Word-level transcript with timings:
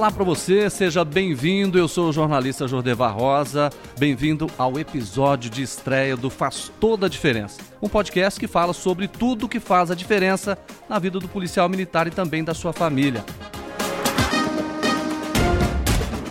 Olá 0.00 0.10
para 0.10 0.24
você, 0.24 0.70
seja 0.70 1.04
bem-vindo. 1.04 1.76
Eu 1.76 1.86
sou 1.86 2.08
o 2.08 2.12
jornalista 2.12 2.66
Jordevar 2.66 3.14
Rosa. 3.14 3.68
Bem-vindo 3.98 4.46
ao 4.56 4.78
episódio 4.78 5.50
de 5.50 5.60
estreia 5.60 6.16
do 6.16 6.30
Faz 6.30 6.72
Toda 6.80 7.04
a 7.04 7.08
Diferença, 7.08 7.60
um 7.82 7.86
podcast 7.86 8.40
que 8.40 8.46
fala 8.46 8.72
sobre 8.72 9.06
tudo 9.06 9.46
que 9.46 9.60
faz 9.60 9.90
a 9.90 9.94
diferença 9.94 10.56
na 10.88 10.98
vida 10.98 11.20
do 11.20 11.28
policial 11.28 11.68
militar 11.68 12.06
e 12.06 12.10
também 12.10 12.42
da 12.42 12.54
sua 12.54 12.72
família. 12.72 13.22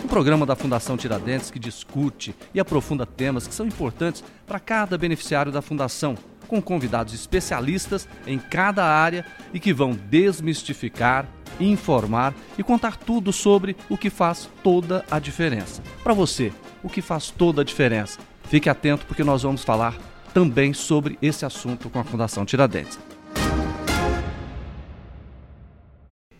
Um 0.04 0.08
programa 0.08 0.44
da 0.44 0.56
Fundação 0.56 0.96
Tiradentes 0.96 1.48
que 1.48 1.60
discute 1.60 2.34
e 2.52 2.58
aprofunda 2.58 3.06
temas 3.06 3.46
que 3.46 3.54
são 3.54 3.64
importantes 3.64 4.24
para 4.48 4.58
cada 4.58 4.98
beneficiário 4.98 5.52
da 5.52 5.62
Fundação 5.62 6.16
com 6.50 6.60
convidados 6.60 7.14
especialistas 7.14 8.08
em 8.26 8.36
cada 8.36 8.84
área 8.84 9.24
e 9.54 9.60
que 9.60 9.72
vão 9.72 9.92
desmistificar, 9.92 11.24
informar 11.60 12.34
e 12.58 12.62
contar 12.64 12.96
tudo 12.96 13.32
sobre 13.32 13.76
o 13.88 13.96
que 13.96 14.10
faz 14.10 14.50
toda 14.60 15.04
a 15.08 15.20
diferença. 15.20 15.80
Para 16.02 16.12
você, 16.12 16.52
o 16.82 16.88
que 16.88 17.00
faz 17.00 17.30
toda 17.30 17.62
a 17.62 17.64
diferença? 17.64 18.18
Fique 18.48 18.68
atento 18.68 19.06
porque 19.06 19.22
nós 19.22 19.44
vamos 19.44 19.62
falar 19.62 19.96
também 20.34 20.72
sobre 20.74 21.16
esse 21.22 21.46
assunto 21.46 21.88
com 21.88 22.00
a 22.00 22.04
Fundação 22.04 22.44
Tiradentes. 22.44 22.98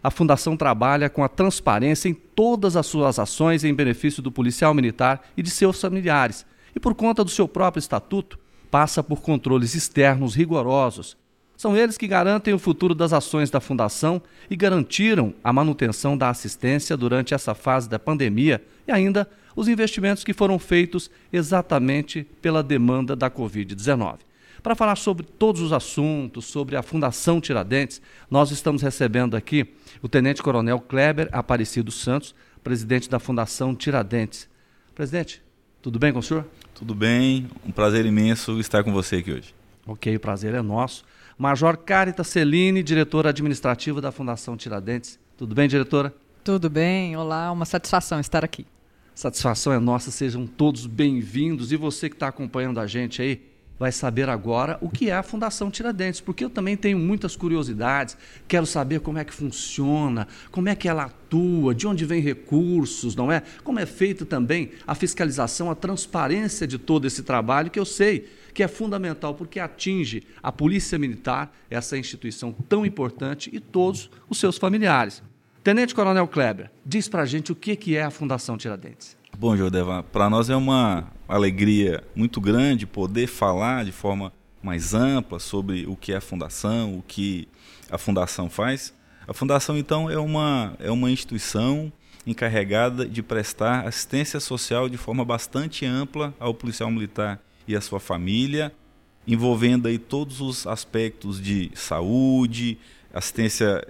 A 0.03 0.11
Fundação 0.11 0.57
trabalha 0.57 1.09
com 1.09 1.23
a 1.23 1.29
transparência 1.29 2.09
em 2.09 2.15
todas 2.15 2.75
as 2.75 2.87
suas 2.87 3.21
ações 3.21 3.63
em 3.63 3.73
benefício 3.73 4.21
do 4.21 4.33
policial 4.33 4.75
militar 4.75 5.23
e 5.37 5.43
de 5.43 5.51
seus 5.51 5.81
familiares. 5.81 6.45
E 6.75 6.81
por 6.81 6.97
conta 6.97 7.23
do 7.23 7.31
seu 7.31 7.47
próprio 7.47 7.79
estatuto, 7.79 8.41
passa 8.71 9.03
por 9.03 9.21
controles 9.21 9.75
externos 9.75 10.35
rigorosos. 10.35 11.17
São 11.57 11.77
eles 11.77 11.99
que 11.99 12.07
garantem 12.07 12.55
o 12.55 12.59
futuro 12.59 12.95
das 12.95 13.13
ações 13.13 13.51
da 13.51 13.61
Fundação 13.61 14.23
e 14.49 14.57
garantiram 14.57 15.35
a 15.45 15.53
manutenção 15.53 16.17
da 16.17 16.31
assistência 16.31 16.97
durante 16.97 17.35
essa 17.35 17.55
fase 17.55 17.89
da 17.89 17.99
pandemia 17.99 18.65
e 18.89 18.93
ainda 18.93 19.29
os 19.55 19.69
investimentos 19.69 20.25
que 20.25 20.33
foram 20.33 20.59
feitos 20.59 21.11
exatamente 21.31 22.27
pela 22.41 22.63
demanda 22.63 23.15
da 23.15 23.31
Covid-19. 23.31 24.21
Para 24.63 24.75
falar 24.75 24.97
sobre 24.97 25.25
todos 25.25 25.61
os 25.61 25.73
assuntos, 25.73 26.47
sobre 26.47 26.77
a 26.77 26.83
Fundação 26.83 27.41
Tiradentes, 27.41 28.01
nós 28.31 28.51
estamos 28.51 28.83
recebendo 28.83 29.37
aqui 29.37 29.75
o 30.03 30.09
Tenente 30.09 30.43
Coronel 30.43 30.81
Kleber 30.81 31.29
Aparecido 31.33 31.91
Santos, 31.91 32.35
presidente 32.63 33.09
da 33.09 33.19
Fundação 33.19 33.75
Tiradentes. 33.75 34.49
Presidente, 34.95 35.43
tudo 35.81 35.99
bem 35.99 36.13
com 36.13 36.19
o 36.19 36.23
senhor? 36.23 36.47
Tudo 36.81 36.95
bem, 36.95 37.47
um 37.63 37.71
prazer 37.71 38.07
imenso 38.07 38.59
estar 38.59 38.83
com 38.83 38.91
você 38.91 39.17
aqui 39.17 39.31
hoje. 39.31 39.55
Ok, 39.87 40.17
o 40.17 40.19
prazer 40.19 40.55
é 40.55 40.63
nosso. 40.63 41.05
Major 41.37 41.77
Carita 41.77 42.25
Celine, 42.25 42.83
diretora 42.83 43.29
administrativa 43.29 44.01
da 44.01 44.11
Fundação 44.11 44.57
Tiradentes. 44.57 45.21
Tudo 45.37 45.55
bem, 45.55 45.69
diretora? 45.69 46.11
Tudo 46.43 46.71
bem, 46.71 47.15
olá, 47.19 47.53
uma 47.53 47.67
satisfação 47.67 48.19
estar 48.19 48.43
aqui. 48.43 48.67
Satisfação 49.15 49.75
é 49.75 49.79
nossa, 49.79 50.11
sejam 50.11 50.47
todos 50.47 50.87
bem-vindos. 50.87 51.71
E 51.71 51.77
você 51.77 52.09
que 52.09 52.17
está 52.17 52.29
acompanhando 52.29 52.81
a 52.81 52.87
gente 52.87 53.21
aí, 53.21 53.43
vai 53.81 53.91
saber 53.91 54.29
agora 54.29 54.77
o 54.83 54.91
que 54.91 55.09
é 55.09 55.15
a 55.15 55.23
Fundação 55.23 55.71
Tiradentes, 55.71 56.21
porque 56.21 56.45
eu 56.45 56.51
também 56.51 56.77
tenho 56.77 56.99
muitas 56.99 57.35
curiosidades, 57.35 58.15
quero 58.47 58.67
saber 58.67 59.01
como 59.01 59.17
é 59.17 59.25
que 59.25 59.33
funciona, 59.33 60.29
como 60.51 60.69
é 60.69 60.75
que 60.75 60.87
ela 60.87 61.05
atua, 61.05 61.75
de 61.75 61.87
onde 61.87 62.05
vem 62.05 62.21
recursos, 62.21 63.17
não 63.17 63.33
é? 63.33 63.43
Como 63.65 63.79
é 63.79 63.87
feita 63.87 64.27
também 64.27 64.73
a 64.87 64.95
fiscalização, 64.95 65.71
a 65.71 65.75
transparência 65.75 66.67
de 66.67 66.77
todo 66.77 67.07
esse 67.07 67.23
trabalho 67.23 67.71
que 67.71 67.81
eu 67.81 67.87
sei 67.87 68.29
que 68.53 68.63
é 68.63 68.69
fundamental 68.69 69.33
porque 69.33 69.59
atinge 69.59 70.25
a 70.43 70.53
Polícia 70.53 70.99
Militar, 70.99 71.57
essa 71.71 71.97
instituição 71.97 72.53
tão 72.69 72.85
importante, 72.85 73.49
e 73.51 73.61
todos 73.61 74.11
os 74.29 74.39
seus 74.39 74.59
familiares. 74.59 75.23
Tenente 75.65 75.95
Coronel 75.95 76.29
Kleber, 76.29 76.71
diz 76.85 77.09
pra 77.09 77.25
gente 77.25 77.53
o 77.53 77.57
que 77.57 77.97
é 77.97 78.03
a 78.03 78.11
Fundação 78.11 78.59
Tiradentes. 78.59 79.20
Bom, 79.39 79.57
Jordevan, 79.57 80.03
para 80.03 80.29
nós 80.29 80.51
é 80.51 80.57
uma 80.57 81.11
alegria 81.27 82.05
muito 82.15 82.41
grande 82.41 82.87
poder 82.87 83.27
falar 83.27 83.85
de 83.85 83.93
forma 83.93 84.33
mais 84.63 84.93
ampla 84.93 85.39
sobre 85.39 85.87
o 85.87 85.97
que 85.97 86.13
é 86.13 86.17
a 86.17 86.21
fundação, 86.21 86.99
o 86.99 87.03
que 87.03 87.49
a 87.91 87.97
fundação 87.97 88.51
faz. 88.51 88.93
A 89.27 89.33
fundação 89.33 89.79
então 89.79 90.11
é 90.11 90.19
uma 90.19 90.75
é 90.79 90.91
uma 90.91 91.11
instituição 91.11 91.91
encarregada 92.27 93.07
de 93.07 93.23
prestar 93.23 93.87
assistência 93.87 94.41
social 94.41 94.89
de 94.89 94.97
forma 94.97 95.25
bastante 95.25 95.87
ampla 95.87 96.35
ao 96.39 96.53
policial 96.53 96.91
militar 96.91 97.41
e 97.67 97.75
à 97.75 97.81
sua 97.81 98.01
família, 98.01 98.73
envolvendo 99.27 99.89
aí 99.89 99.99
todos 99.99 100.41
os 100.41 100.67
aspectos 100.67 101.41
de 101.41 101.71
saúde, 101.75 102.77
assistência 103.13 103.87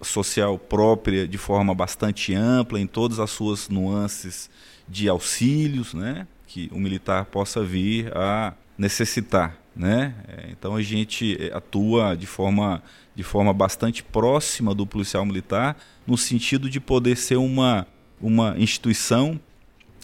social 0.00 0.58
própria 0.58 1.26
de 1.26 1.38
forma 1.38 1.74
bastante 1.74 2.34
ampla 2.34 2.80
em 2.80 2.86
todas 2.86 3.18
as 3.18 3.30
suas 3.30 3.68
nuances 3.68 4.50
de 4.88 5.08
auxílios, 5.08 5.94
né, 5.94 6.26
que 6.46 6.68
o 6.72 6.78
militar 6.78 7.26
possa 7.26 7.62
vir 7.62 8.16
a 8.16 8.54
necessitar, 8.76 9.56
né? 9.74 10.14
É, 10.28 10.48
então 10.50 10.76
a 10.76 10.82
gente 10.82 11.36
é, 11.40 11.54
atua 11.54 12.16
de 12.16 12.26
forma 12.26 12.82
de 13.14 13.22
forma 13.24 13.52
bastante 13.52 14.02
próxima 14.02 14.74
do 14.74 14.86
policial 14.86 15.26
militar, 15.26 15.76
no 16.06 16.16
sentido 16.16 16.70
de 16.70 16.80
poder 16.80 17.16
ser 17.16 17.36
uma 17.36 17.86
uma 18.20 18.54
instituição 18.58 19.38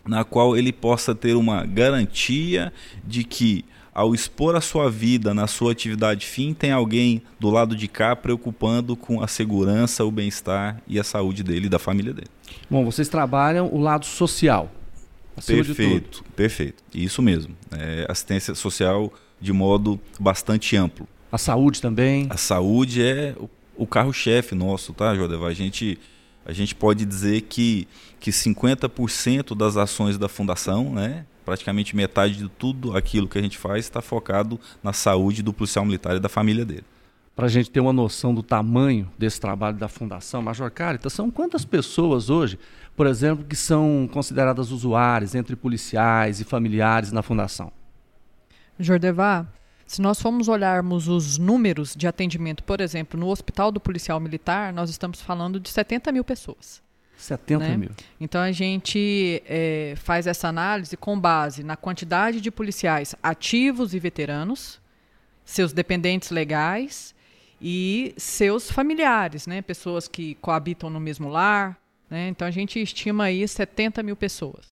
na 0.06 0.22
qual 0.22 0.56
ele 0.56 0.72
possa 0.72 1.14
ter 1.14 1.34
uma 1.34 1.64
garantia 1.64 2.72
de 3.04 3.24
que 3.24 3.64
ao 3.94 4.12
expor 4.12 4.56
a 4.56 4.60
sua 4.60 4.90
vida 4.90 5.32
na 5.32 5.46
sua 5.46 5.70
atividade 5.70 6.26
fim, 6.26 6.52
tem 6.52 6.72
alguém 6.72 7.22
do 7.38 7.48
lado 7.48 7.76
de 7.76 7.86
cá 7.86 8.16
preocupando 8.16 8.96
com 8.96 9.22
a 9.22 9.28
segurança, 9.28 10.04
o 10.04 10.10
bem-estar 10.10 10.82
e 10.88 10.98
a 10.98 11.04
saúde 11.04 11.44
dele 11.44 11.66
e 11.66 11.68
da 11.68 11.78
família 11.78 12.12
dele. 12.12 12.28
Bom, 12.68 12.84
vocês 12.84 13.08
trabalham 13.08 13.72
o 13.72 13.80
lado 13.80 14.04
social. 14.04 14.70
Perfeito, 15.46 16.24
perfeito. 16.36 16.82
Isso 16.92 17.22
mesmo. 17.22 17.56
É 17.72 18.06
assistência 18.08 18.54
social 18.54 19.12
de 19.40 19.52
modo 19.52 20.00
bastante 20.18 20.76
amplo. 20.76 21.06
A 21.30 21.38
saúde 21.38 21.80
também? 21.80 22.26
A 22.30 22.36
saúde 22.36 23.02
é 23.02 23.34
o, 23.76 23.86
carro-chefe 23.86 24.54
nosso, 24.54 24.92
tá, 24.92 25.14
Jodeva? 25.14 25.48
A 25.48 25.54
gente, 25.54 25.98
a 26.44 26.52
gente 26.52 26.74
pode 26.74 27.04
dizer 27.04 27.42
que, 27.42 27.88
que 28.20 28.30
50% 28.30 29.56
das 29.56 29.76
ações 29.76 30.16
da 30.16 30.28
fundação, 30.28 30.92
né, 30.92 31.26
praticamente 31.44 31.94
metade 31.94 32.36
de 32.36 32.48
tudo 32.48 32.96
aquilo 32.96 33.28
que 33.28 33.38
a 33.38 33.42
gente 33.42 33.58
faz 33.58 33.84
está 33.84 34.00
focado 34.00 34.58
na 34.82 34.92
saúde 34.92 35.42
do 35.42 35.52
policial 35.52 35.84
militar 35.84 36.16
e 36.16 36.20
da 36.20 36.28
família 36.28 36.64
dele 36.64 36.84
para 37.34 37.46
a 37.46 37.48
gente 37.48 37.70
ter 37.70 37.80
uma 37.80 37.92
noção 37.92 38.34
do 38.34 38.42
tamanho 38.42 39.10
desse 39.18 39.40
trabalho 39.40 39.76
da 39.76 39.88
Fundação 39.88 40.40
Major 40.40 40.70
Caritas, 40.70 41.12
são 41.12 41.30
quantas 41.30 41.64
pessoas 41.64 42.30
hoje, 42.30 42.58
por 42.96 43.06
exemplo, 43.06 43.44
que 43.44 43.56
são 43.56 44.08
consideradas 44.12 44.70
usuárias 44.70 45.34
entre 45.34 45.56
policiais 45.56 46.40
e 46.40 46.44
familiares 46.44 47.10
na 47.10 47.22
Fundação? 47.22 47.72
Jordevá, 48.78 49.46
se 49.86 50.00
nós 50.00 50.20
formos 50.20 50.48
olharmos 50.48 51.08
os 51.08 51.36
números 51.36 51.94
de 51.96 52.06
atendimento, 52.06 52.62
por 52.62 52.80
exemplo, 52.80 53.18
no 53.18 53.28
Hospital 53.28 53.72
do 53.72 53.80
Policial 53.80 54.20
Militar, 54.20 54.72
nós 54.72 54.88
estamos 54.88 55.20
falando 55.20 55.58
de 55.58 55.68
70 55.68 56.12
mil 56.12 56.24
pessoas. 56.24 56.82
70 57.16 57.68
né? 57.68 57.76
mil. 57.76 57.90
Então 58.20 58.40
a 58.40 58.52
gente 58.52 59.42
é, 59.46 59.94
faz 59.96 60.26
essa 60.26 60.48
análise 60.48 60.96
com 60.96 61.18
base 61.18 61.62
na 61.62 61.76
quantidade 61.76 62.40
de 62.40 62.50
policiais 62.50 63.14
ativos 63.22 63.94
e 63.94 63.98
veteranos, 63.98 64.80
seus 65.44 65.72
dependentes 65.72 66.30
legais 66.30 67.14
e 67.60 68.14
seus 68.16 68.70
familiares, 68.70 69.46
né? 69.46 69.62
Pessoas 69.62 70.08
que 70.08 70.34
coabitam 70.36 70.90
no 70.90 71.00
mesmo 71.00 71.28
lar. 71.28 71.78
Né? 72.10 72.28
Então 72.28 72.46
a 72.46 72.50
gente 72.50 72.80
estima 72.80 73.24
aí 73.24 73.46
70 73.46 74.02
mil 74.02 74.16
pessoas. 74.16 74.66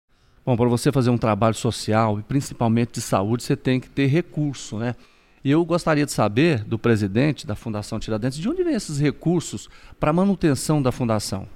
Bom, 0.45 0.57
para 0.57 0.67
você 0.67 0.91
fazer 0.91 1.09
um 1.09 1.17
trabalho 1.17 1.53
social 1.53 2.19
e 2.19 2.23
principalmente 2.23 2.93
de 2.93 3.01
saúde, 3.01 3.43
você 3.43 3.55
tem 3.55 3.79
que 3.79 3.89
ter 3.89 4.07
recurso, 4.07 4.77
né? 4.77 4.95
E 5.43 5.49
eu 5.49 5.63
gostaria 5.65 6.05
de 6.05 6.11
saber 6.11 6.63
do 6.63 6.77
presidente 6.77 7.47
da 7.47 7.55
Fundação 7.55 7.99
Tiradentes 7.99 8.37
de 8.37 8.47
onde 8.47 8.63
vem 8.63 8.75
esses 8.75 8.99
recursos 8.99 9.69
para 9.99 10.11
a 10.11 10.13
manutenção 10.13 10.81
da 10.81 10.91
fundação. 10.91 11.47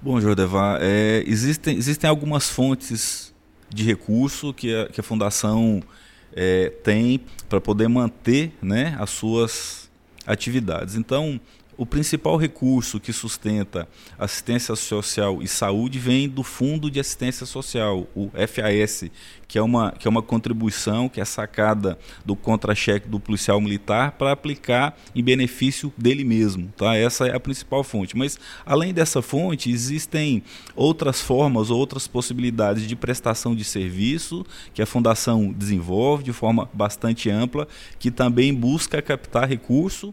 Bom, 0.00 0.20
Jordevar, 0.20 0.78
é, 0.80 1.24
existem, 1.26 1.76
existem 1.76 2.08
algumas 2.08 2.48
fontes 2.48 3.34
de 3.68 3.82
recurso 3.82 4.54
que 4.54 4.72
a, 4.72 4.86
que 4.86 5.00
a 5.00 5.02
Fundação 5.02 5.82
é, 6.32 6.70
tem 6.84 7.20
para 7.48 7.60
poder 7.60 7.88
manter 7.88 8.52
né, 8.62 8.96
as 9.00 9.10
suas 9.10 9.90
atividades. 10.24 10.94
Então, 10.94 11.40
o 11.78 11.86
principal 11.86 12.36
recurso 12.36 12.98
que 12.98 13.12
sustenta 13.12 13.88
assistência 14.18 14.74
social 14.74 15.40
e 15.40 15.46
saúde 15.46 15.96
vem 15.96 16.28
do 16.28 16.42
Fundo 16.42 16.90
de 16.90 16.98
Assistência 16.98 17.46
Social, 17.46 18.04
o 18.16 18.30
FAS, 18.30 19.08
que 19.46 19.56
é 19.56 19.62
uma, 19.62 19.92
que 19.92 20.08
é 20.08 20.10
uma 20.10 20.20
contribuição 20.20 21.08
que 21.08 21.20
é 21.20 21.24
sacada 21.24 21.96
do 22.24 22.34
contra-cheque 22.34 23.08
do 23.08 23.20
policial 23.20 23.60
militar 23.60 24.12
para 24.12 24.32
aplicar 24.32 24.98
em 25.14 25.22
benefício 25.22 25.92
dele 25.96 26.24
mesmo. 26.24 26.72
Tá? 26.76 26.96
Essa 26.96 27.28
é 27.28 27.36
a 27.36 27.40
principal 27.40 27.84
fonte. 27.84 28.16
Mas, 28.16 28.40
além 28.66 28.92
dessa 28.92 29.22
fonte, 29.22 29.70
existem 29.70 30.42
outras 30.74 31.20
formas, 31.20 31.70
outras 31.70 32.08
possibilidades 32.08 32.88
de 32.88 32.96
prestação 32.96 33.54
de 33.54 33.62
serviço 33.62 34.44
que 34.74 34.82
a 34.82 34.86
Fundação 34.86 35.52
desenvolve 35.52 36.24
de 36.24 36.32
forma 36.32 36.68
bastante 36.74 37.30
ampla, 37.30 37.68
que 38.00 38.10
também 38.10 38.52
busca 38.52 39.00
captar 39.00 39.48
recurso 39.48 40.12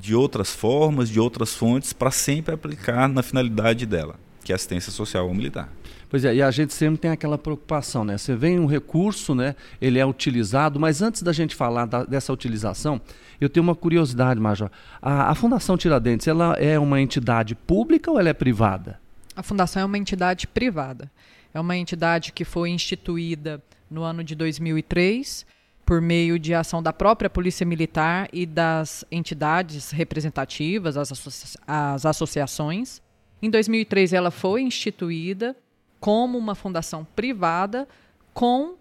de 0.00 0.14
outras 0.14 0.50
formas, 0.54 1.08
de 1.08 1.18
outras 1.18 1.54
fontes, 1.54 1.92
para 1.92 2.10
sempre 2.10 2.54
aplicar 2.54 3.08
na 3.08 3.22
finalidade 3.22 3.84
dela. 3.86 4.16
que 4.44 4.52
é 4.52 4.54
assistência 4.54 4.90
social 4.90 5.28
ao 5.28 5.34
militar. 5.34 5.68
Pois 6.08 6.24
é, 6.24 6.36
e 6.36 6.40
a 6.40 6.50
gente 6.50 6.72
sempre 6.72 6.98
tem 6.98 7.10
aquela 7.10 7.36
preocupação, 7.36 8.02
né? 8.02 8.16
Você 8.16 8.34
vem 8.34 8.58
um 8.58 8.64
recurso, 8.64 9.34
né? 9.34 9.54
Ele 9.78 9.98
é 9.98 10.06
utilizado, 10.06 10.80
mas 10.80 11.02
antes 11.02 11.22
da 11.22 11.34
gente 11.34 11.54
falar 11.54 11.84
da, 11.84 12.04
dessa 12.04 12.32
utilização, 12.32 12.98
eu 13.38 13.50
tenho 13.50 13.62
uma 13.62 13.74
curiosidade, 13.74 14.40
Major. 14.40 14.70
A, 15.02 15.30
a, 15.30 15.34
Fundação 15.34 15.76
Tiradentes, 15.76 16.26
ela 16.26 16.54
é 16.54 16.78
uma 16.78 16.98
entidade 16.98 17.54
pública 17.54 18.10
ou 18.10 18.18
ela 18.18 18.30
é 18.30 18.32
privada? 18.32 18.98
A 19.36 19.42
Fundação 19.42 19.82
é 19.82 19.84
uma 19.84 19.98
entidade 19.98 20.46
privada. 20.46 21.10
É 21.52 21.60
uma 21.60 21.76
entidade 21.76 22.32
que 22.32 22.44
foi 22.44 22.70
instituída 22.70 23.62
no 23.90 24.02
ano 24.02 24.24
de 24.24 24.34
2003 24.34 25.44
por 25.88 26.02
meio 26.02 26.38
de 26.38 26.52
ação 26.52 26.82
da 26.82 26.92
própria 26.92 27.30
Polícia 27.30 27.64
Militar 27.64 28.28
e 28.30 28.44
das 28.44 29.06
entidades 29.10 29.90
representativas, 29.90 30.98
as, 30.98 31.10
associa 31.10 31.58
as 31.66 32.04
associações. 32.04 33.00
Em 33.40 33.48
2003, 33.48 34.12
ela 34.12 34.30
foi 34.30 34.60
instituída 34.60 35.56
como 35.98 36.36
uma 36.36 36.54
fundação 36.54 37.06
privada 37.16 37.88
com 38.34 38.74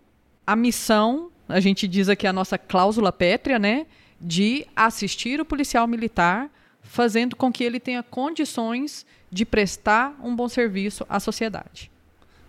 a 0.46 0.54
missão, 0.54 1.32
a 1.48 1.62
gente 1.62 1.88
diz 1.88 2.10
aqui 2.10 2.28
a 2.28 2.34
nossa 2.34 2.58
cláusula 2.58 3.14
pétrea, 3.14 3.58
né, 3.58 3.86
de 4.20 4.68
assistir 4.76 5.40
o 5.40 5.46
policial 5.46 5.88
militar, 5.88 6.50
fazendo 6.82 7.38
com 7.38 7.54
que 7.54 7.64
ele 7.64 7.80
tenha 7.80 8.04
condições 8.04 9.06
de 9.32 9.46
prestar 9.46 10.14
um 10.22 10.36
bom 10.36 10.50
serviço 10.50 11.06
à 11.08 11.22
sociedade. 11.22 11.90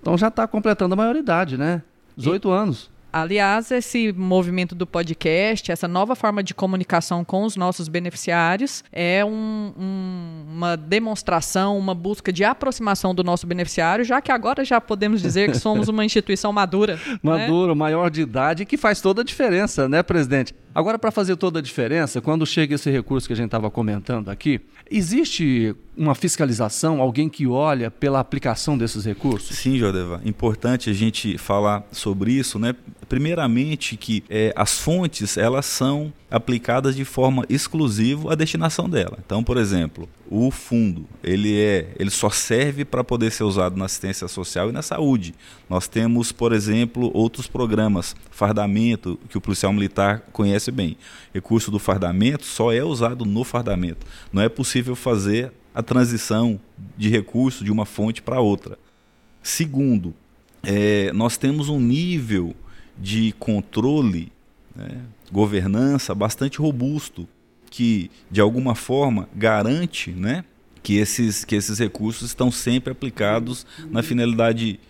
Então 0.00 0.19
já 0.19 0.26
está 0.26 0.49
completando 0.49 0.94
a 0.94 0.96
maioridade, 0.96 1.56
né? 1.56 1.81
18 2.16 2.49
e, 2.49 2.50
anos. 2.50 2.98
Aliás, 3.12 3.70
esse 3.70 4.12
movimento 4.12 4.75
do 4.75 4.87
podcast, 4.87 5.72
essa 5.72 5.88
nova 5.88 6.14
forma 6.14 6.43
de 6.43 6.55
comunicação 6.55 7.25
com 7.25 7.44
os 7.44 7.56
nossos 7.56 7.88
beneficiários, 7.88 8.84
é 8.93 9.25
um, 9.25 9.72
um, 9.78 10.44
uma 10.55 10.76
demonstração, 10.76 11.78
uma 11.78 11.94
busca 11.94 12.31
de 12.31 12.44
aproximação 12.44 13.14
do 13.14 13.25
nosso 13.25 13.46
beneficiário, 13.46 14.05
já 14.05 14.20
que 14.20 14.31
agora 14.31 14.62
já 14.64 14.81
podemos 14.81 15.22
dizer 15.22 15.50
que 15.50 15.56
somos 15.56 15.88
uma 15.88 16.05
instituição 16.06 16.52
madura. 16.52 17.00
Madura, 17.22 17.72
né? 17.72 17.78
maior 17.78 18.10
de 18.10 18.20
idade, 18.20 18.66
que 18.66 18.76
faz 18.76 19.00
toda 19.00 19.22
a 19.22 19.25
diferença, 19.25 19.88
né, 19.88 20.02
presidente? 20.02 20.54
Agora, 20.75 20.99
para 20.99 21.11
fazer 21.11 21.34
toda 21.37 21.58
a 21.58 21.62
diferença, 21.62 22.20
quando 22.20 22.46
chega 22.46 22.75
esse 22.75 22.90
recurso 22.90 23.26
que 23.26 23.32
a 23.32 23.37
gente 23.37 23.46
estava 23.46 23.70
comentando 23.70 24.28
aqui, 24.28 24.61
existe 24.88 25.75
uma 25.96 26.14
fiscalização, 26.14 27.00
alguém 27.00 27.28
que 27.28 27.46
olha 27.46 27.90
pela 27.90 28.20
aplicação 28.20 28.78
desses 28.78 29.04
recursos? 29.04 29.56
Sim, 29.56 29.76
Jodeva. 29.76 30.20
Importante 30.25 30.88
a 30.88 30.93
gente 30.93 31.37
falar 31.37 31.84
sobre 31.90 32.32
isso, 32.32 32.58
né? 32.58 32.76
Primeiramente 33.08 33.96
que 33.96 34.22
é, 34.28 34.52
as 34.55 34.78
fontes 34.78 35.38
elas 35.38 35.64
são 35.64 36.12
aplicadas 36.31 36.94
de 36.94 37.06
forma 37.06 37.44
exclusiva 37.49 38.32
à 38.32 38.34
destinação 38.34 38.88
dela. 38.88 39.19
Então, 39.25 39.43
por 39.43 39.56
exemplo, 39.56 40.06
o 40.31 40.50
fundo 40.50 41.06
ele 41.25 41.58
é 41.58 41.94
ele 41.99 42.10
só 42.10 42.28
serve 42.28 42.84
para 42.84 43.02
poder 43.02 43.32
ser 43.32 43.44
usado 43.44 43.76
na 43.78 43.87
assistência 43.87 44.28
social 44.28 44.69
e 44.69 44.72
na 44.72 44.82
saúde. 44.82 45.34
Nós 45.70 45.88
temos, 45.88 46.32
por 46.32 46.52
exemplo, 46.52 47.10
outros 47.14 47.46
programas, 47.46 48.14
fardamento 48.31 49.19
que 49.31 49.38
o 49.38 49.40
policial 49.40 49.72
militar 49.72 50.20
conhece 50.31 50.70
bem. 50.70 50.96
Recurso 51.32 51.70
do 51.70 51.78
fardamento 51.78 52.44
só 52.44 52.72
é 52.72 52.84
usado 52.84 53.25
no 53.25 53.43
fardamento. 53.43 54.06
Não 54.31 54.43
é 54.43 54.50
possível 54.50 54.94
fazer 54.94 55.50
a 55.75 55.82
transição 55.82 56.61
de 56.96 57.08
recurso 57.08 57.64
de 57.64 57.70
uma 57.70 57.87
fonte 57.87 58.20
para 58.20 58.40
outra. 58.40 58.78
Segundo, 59.43 60.14
é, 60.62 61.12
nós 61.14 61.37
temos 61.37 61.69
um 61.69 61.81
nível 61.81 62.54
de 62.99 63.33
controle, 63.39 64.33
né, 64.75 65.03
governança 65.31 66.15
bastante 66.15 66.59
robusto, 66.59 67.29
que 67.71 68.11
de 68.31 68.41
alguma 68.41 68.75
forma 68.75 69.29
garante 69.35 70.11
né, 70.11 70.45
que, 70.83 70.97
esses, 70.97 71.45
que 71.45 71.55
esses 71.55 71.79
recursos 71.79 72.29
estão 72.29 72.50
sempre 72.50 72.93
aplicados 72.93 73.67
na 73.91 74.03
finalidade 74.03 74.81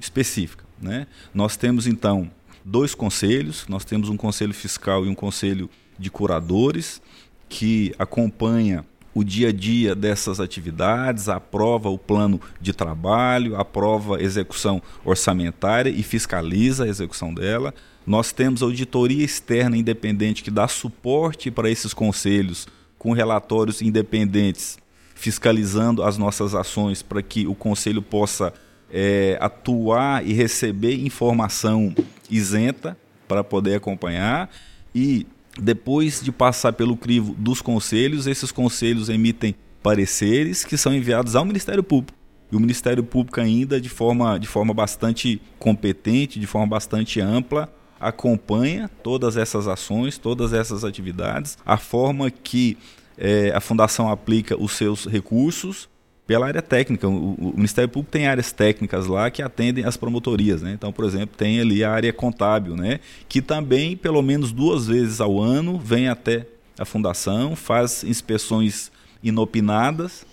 específica. 0.00 0.64
Né? 0.80 1.06
Nós 1.32 1.56
temos 1.56 1.86
então 1.86 2.30
dois 2.64 2.94
conselhos, 2.94 3.66
nós 3.68 3.84
temos 3.84 4.08
um 4.08 4.16
conselho 4.16 4.52
fiscal 4.52 5.06
e 5.06 5.08
um 5.08 5.14
conselho 5.14 5.70
de 5.98 6.10
curadores 6.10 7.00
que 7.48 7.94
acompanha 7.98 8.84
o 9.16 9.24
dia 9.24 9.48
a 9.48 9.52
dia 9.52 9.94
dessas 9.94 10.40
atividades, 10.40 11.26
aprova 11.26 11.88
o 11.88 11.96
plano 11.96 12.38
de 12.60 12.74
trabalho, 12.74 13.56
aprova 13.56 14.18
a 14.18 14.22
execução 14.22 14.82
orçamentária 15.02 15.88
e 15.88 16.02
fiscaliza 16.02 16.84
a 16.84 16.88
execução 16.88 17.32
dela. 17.32 17.72
Nós 18.06 18.30
temos 18.30 18.62
auditoria 18.62 19.24
externa 19.24 19.74
independente 19.74 20.44
que 20.44 20.50
dá 20.50 20.68
suporte 20.68 21.50
para 21.50 21.70
esses 21.70 21.94
conselhos 21.94 22.68
com 22.98 23.12
relatórios 23.12 23.80
independentes 23.80 24.76
fiscalizando 25.14 26.02
as 26.02 26.18
nossas 26.18 26.54
ações 26.54 27.00
para 27.00 27.22
que 27.22 27.46
o 27.46 27.54
conselho 27.54 28.02
possa 28.02 28.52
é, 28.92 29.38
atuar 29.40 30.26
e 30.26 30.34
receber 30.34 30.94
informação 30.94 31.94
isenta 32.30 32.98
para 33.26 33.42
poder 33.42 33.76
acompanhar 33.76 34.50
e 34.94 35.26
depois 35.60 36.20
de 36.20 36.30
passar 36.30 36.72
pelo 36.72 36.96
crivo 36.96 37.34
dos 37.38 37.60
conselhos, 37.60 38.26
esses 38.26 38.52
conselhos 38.52 39.08
emitem 39.08 39.54
pareceres 39.82 40.64
que 40.64 40.76
são 40.76 40.94
enviados 40.94 41.36
ao 41.36 41.44
Ministério 41.44 41.82
Público. 41.82 42.18
E 42.50 42.56
o 42.56 42.60
Ministério 42.60 43.02
Público 43.02 43.40
ainda 43.40 43.80
de 43.80 43.88
forma, 43.88 44.38
de 44.38 44.46
forma 44.46 44.72
bastante 44.72 45.40
competente, 45.58 46.38
de 46.38 46.46
forma 46.46 46.66
bastante 46.66 47.20
ampla, 47.20 47.72
acompanha 47.98 48.90
todas 49.02 49.36
essas 49.36 49.66
ações, 49.66 50.18
todas 50.18 50.52
essas 50.52 50.84
atividades, 50.84 51.58
a 51.64 51.76
forma 51.76 52.30
que 52.30 52.76
é, 53.18 53.50
a 53.54 53.60
Fundação 53.60 54.10
aplica 54.10 54.60
os 54.60 54.72
seus 54.72 55.06
recursos 55.06 55.88
pela 56.26 56.46
área 56.46 56.60
técnica. 56.62 57.08
O, 57.08 57.34
o, 57.34 57.52
Ministério 57.54 57.88
Público 57.88 58.10
tem 58.10 58.26
áreas 58.26 58.52
técnicas 58.52 59.06
lá 59.06 59.30
que 59.30 59.42
atendem 59.42 59.84
as 59.84 59.96
promotorias, 59.96 60.62
né? 60.62 60.72
Então, 60.72 60.92
por 60.92 61.04
exemplo, 61.04 61.36
tem 61.36 61.60
ali 61.60 61.84
a 61.84 61.92
área 61.92 62.12
contábil, 62.12 62.76
né? 62.76 63.00
Que 63.28 63.40
também, 63.40 63.96
pelo 63.96 64.20
menos 64.22 64.52
duas 64.52 64.86
vezes 64.86 65.20
ao 65.20 65.40
ano, 65.40 65.78
vem 65.78 66.08
até 66.08 66.46
a 66.78 66.84
fundação, 66.84 67.54
faz 67.54 68.02
inspeções 68.04 68.90
inopinadas 69.22 70.26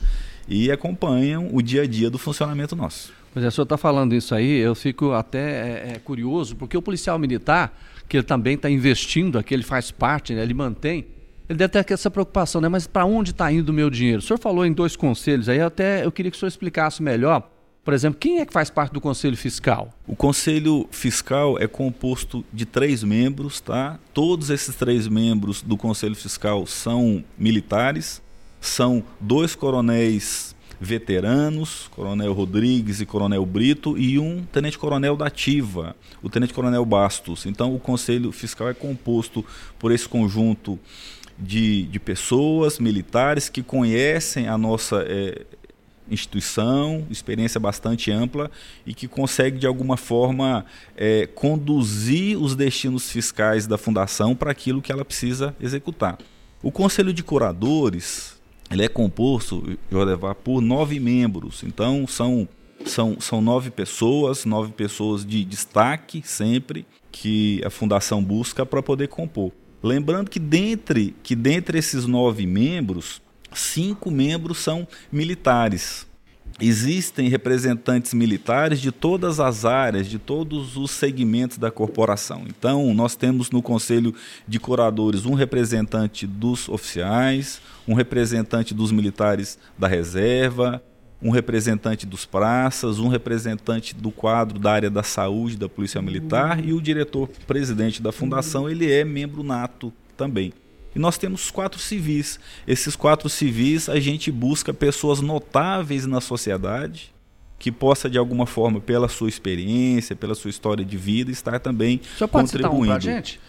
e 0.48 0.72
acompanham 0.72 1.50
o 1.54 1.62
dia 1.62 1.84
a 1.84 1.88
dia 1.88 2.10
do 2.10 2.18
funcionamento 2.18 2.75
nosso. 2.75 3.13
Pois 3.34 3.46
é, 3.46 3.48
o 3.48 3.51
senhor 3.51 3.63
está 3.63 3.78
falando 3.78 4.13
isso 4.13 4.36
aí, 4.36 4.60
eu 4.60 4.75
fico 4.75 5.13
até 5.13 5.39
é, 5.39 5.94
é, 5.94 6.00
curioso, 6.00 6.56
porque 6.56 6.78
o 6.78 6.81
policial 6.81 7.18
militar, 7.18 7.75
que 8.08 8.17
ele 8.17 8.24
também 8.24 8.56
está 8.56 8.70
investindo 8.70 9.39
aqui, 9.39 9.53
ele 9.53 9.63
faz 9.63 9.89
parte, 9.89 10.34
né, 10.34 10.44
ele 10.44 10.53
mantém 10.53 11.06
ele 11.50 11.57
deve 11.57 11.83
ter 11.83 11.93
essa 11.93 12.09
preocupação, 12.09 12.62
né? 12.62 12.69
Mas 12.69 12.88
para 12.88 13.05
onde 13.05 13.31
está 13.31 13.51
indo 13.51 13.69
o 13.69 13.73
meu 13.73 13.89
dinheiro? 13.89 14.19
O 14.19 14.21
senhor 14.21 14.39
falou 14.39 14.65
em 14.65 14.73
dois 14.73 14.95
conselhos, 14.95 15.50
aí 15.50 15.59
até 15.59 16.05
eu 16.05 16.12
queria 16.12 16.31
que 16.31 16.38
o 16.38 16.39
senhor 16.39 16.50
explicasse 16.50 17.01
melhor. 17.01 17.50
Por 17.83 17.93
exemplo, 17.93 18.17
quem 18.17 18.39
é 18.39 18.45
que 18.45 18.53
faz 18.53 18.69
parte 18.69 18.93
do 18.93 19.01
Conselho 19.01 19.35
Fiscal? 19.35 19.89
O 20.07 20.15
Conselho 20.15 20.88
Fiscal 20.89 21.57
é 21.59 21.67
composto 21.67 22.45
de 22.53 22.65
três 22.65 23.03
membros, 23.03 23.59
tá? 23.59 24.00
Todos 24.13 24.50
esses 24.50 24.73
três 24.73 25.05
membros 25.05 25.62
do 25.62 25.75
Conselho 25.75 26.15
Fiscal 26.15 26.65
são 26.65 27.21
militares, 27.38 28.21
são 28.62 29.03
dois 29.19 29.53
coronéis 29.53 30.55
veteranos, 30.79 31.89
Coronel 31.93 32.31
Rodrigues 32.33 33.01
e 33.01 33.05
Coronel 33.05 33.45
Brito, 33.45 33.97
e 33.97 34.17
um 34.17 34.43
tenente-coronel 34.45 35.17
da 35.17 35.27
Ativa, 35.27 35.93
o 36.21 36.29
tenente-coronel 36.29 36.85
Bastos. 36.85 37.45
Então, 37.45 37.75
o 37.75 37.79
Conselho 37.79 38.31
Fiscal 38.31 38.69
é 38.69 38.73
composto 38.73 39.45
por 39.77 39.91
esse 39.91 40.07
conjunto 40.07 40.79
de, 41.38 41.84
de 41.84 42.00
pessoas 42.00 42.80
militares 42.80 43.50
que 43.50 43.63
conhecem 43.63 44.48
a 44.48 44.58
nossa 44.58 45.04
é, 45.08 45.46
instituição, 46.10 47.06
experiência 47.10 47.60
bastante 47.60 48.12
ampla 48.12 48.52
e 48.86 48.94
que 48.94 49.08
consegue 49.08 49.58
de 49.58 49.68
alguma 49.68 49.98
forma 49.98 50.66
é, 50.96 51.28
conduzir 51.28 52.38
os 52.38 52.56
destinos 52.56 53.12
fiscais 53.12 53.66
da 53.68 53.78
fundação 53.78 54.36
para 54.36 54.52
aquilo 54.52 54.82
que 54.82 54.92
ela 54.92 55.06
precisa 55.06 55.56
executar. 55.60 56.18
O 56.62 56.72
Conselho 56.72 57.13
de 57.13 57.24
Curadores 57.24 58.42
ele 58.72 58.84
é 58.84 58.88
composto, 58.88 59.78
eu 59.92 60.04
levar 60.04 60.34
por 60.36 60.62
nove 60.62 61.00
membros, 61.00 61.63
então 61.63 62.08
são 62.08 62.48
são, 62.86 63.18
são 63.20 63.42
nove 63.42 63.70
pessoas, 63.70 64.44
nove 64.44 64.74
pessoas 64.74 65.25
de 65.25 65.46
destaque 65.46 66.22
sempre 66.25 66.86
que 67.12 67.62
a 67.63 67.70
fundação 67.70 68.22
busca 68.22 68.66
para 68.66 68.84
poder 68.84 69.08
compor. 69.08 69.52
Lembrando 69.84 70.30
que 70.30 70.40
dentre, 70.40 71.13
que 71.22 71.36
dentre 71.36 71.78
esses 71.78 72.06
nove 72.06 72.48
membros, 72.48 73.22
cinco 73.54 74.10
membros 74.10 74.60
são 74.60 74.88
militares. 75.12 76.08
Existem 76.62 77.28
representantes 77.28 78.13
militares 78.13 78.80
de 78.80 78.92
todas 78.92 79.40
as 79.40 79.66
áreas, 79.66 80.08
de 80.08 80.18
todos 80.18 80.78
os 80.78 80.92
segmentos 80.92 81.58
da 81.58 81.70
corporação. 81.70 82.46
Então, 82.48 82.94
nós 82.94 83.16
temos 83.16 83.50
no 83.52 83.62
Conselho 83.62 84.16
de 84.48 84.60
Curadores 84.60 85.25
um 85.25 85.34
representante 85.34 86.25
dos 86.25 86.70
oficiais, 86.70 87.60
um 87.88 87.94
representante 87.94 88.74
dos 88.74 88.92
militares 88.92 89.58
da 89.78 89.88
reserva, 89.88 90.82
um 91.24 91.30
representante 91.30 92.06
dos 92.06 92.25
praças, 92.25 93.00
um 93.00 93.08
representante 93.08 93.96
do 93.96 94.12
quadro 94.12 94.60
da 94.60 94.74
área 94.74 94.89
da 94.89 95.01
saúde 95.01 95.56
da 95.56 95.70
Polícia 95.70 96.01
Militar 96.01 96.60
uhum. 96.60 96.65
e 96.65 96.74
o 96.74 96.82
diretor-presidente 96.82 98.01
da 98.01 98.12
fundação, 98.12 98.70
ele 98.70 98.92
é 98.92 99.06
membro 99.06 99.42
nato 99.42 99.94
também. 100.18 100.51
E 100.94 101.00
nós 101.00 101.18
temos 101.18 101.50
quatro 101.50 101.80
civis. 101.80 102.39
Esses 102.68 102.96
quatro 102.96 103.30
civis, 103.30 103.88
a 103.89 104.00
gente 104.00 104.32
busca 104.32 104.74
pessoas 104.74 105.22
notáveis 105.22 106.06
na 106.06 106.22
sociedade, 106.22 107.13
que 107.58 107.72
possa, 107.72 108.10
de 108.10 108.18
alguma 108.18 108.46
forma, 108.46 108.82
pela 108.82 109.08
sua 109.08 109.30
experiência, 109.30 110.15
pela 110.15 110.36
sua 110.36 110.50
história 110.50 110.84
de 110.84 110.98
vida, 110.98 111.32
estar 111.32 111.60
também 111.60 112.01
senhor 112.18 112.27
pode 112.27 112.51
contribuindo. 112.51 112.94
Citar 112.94 112.98
um 112.98 113.15
gente? 113.15 113.39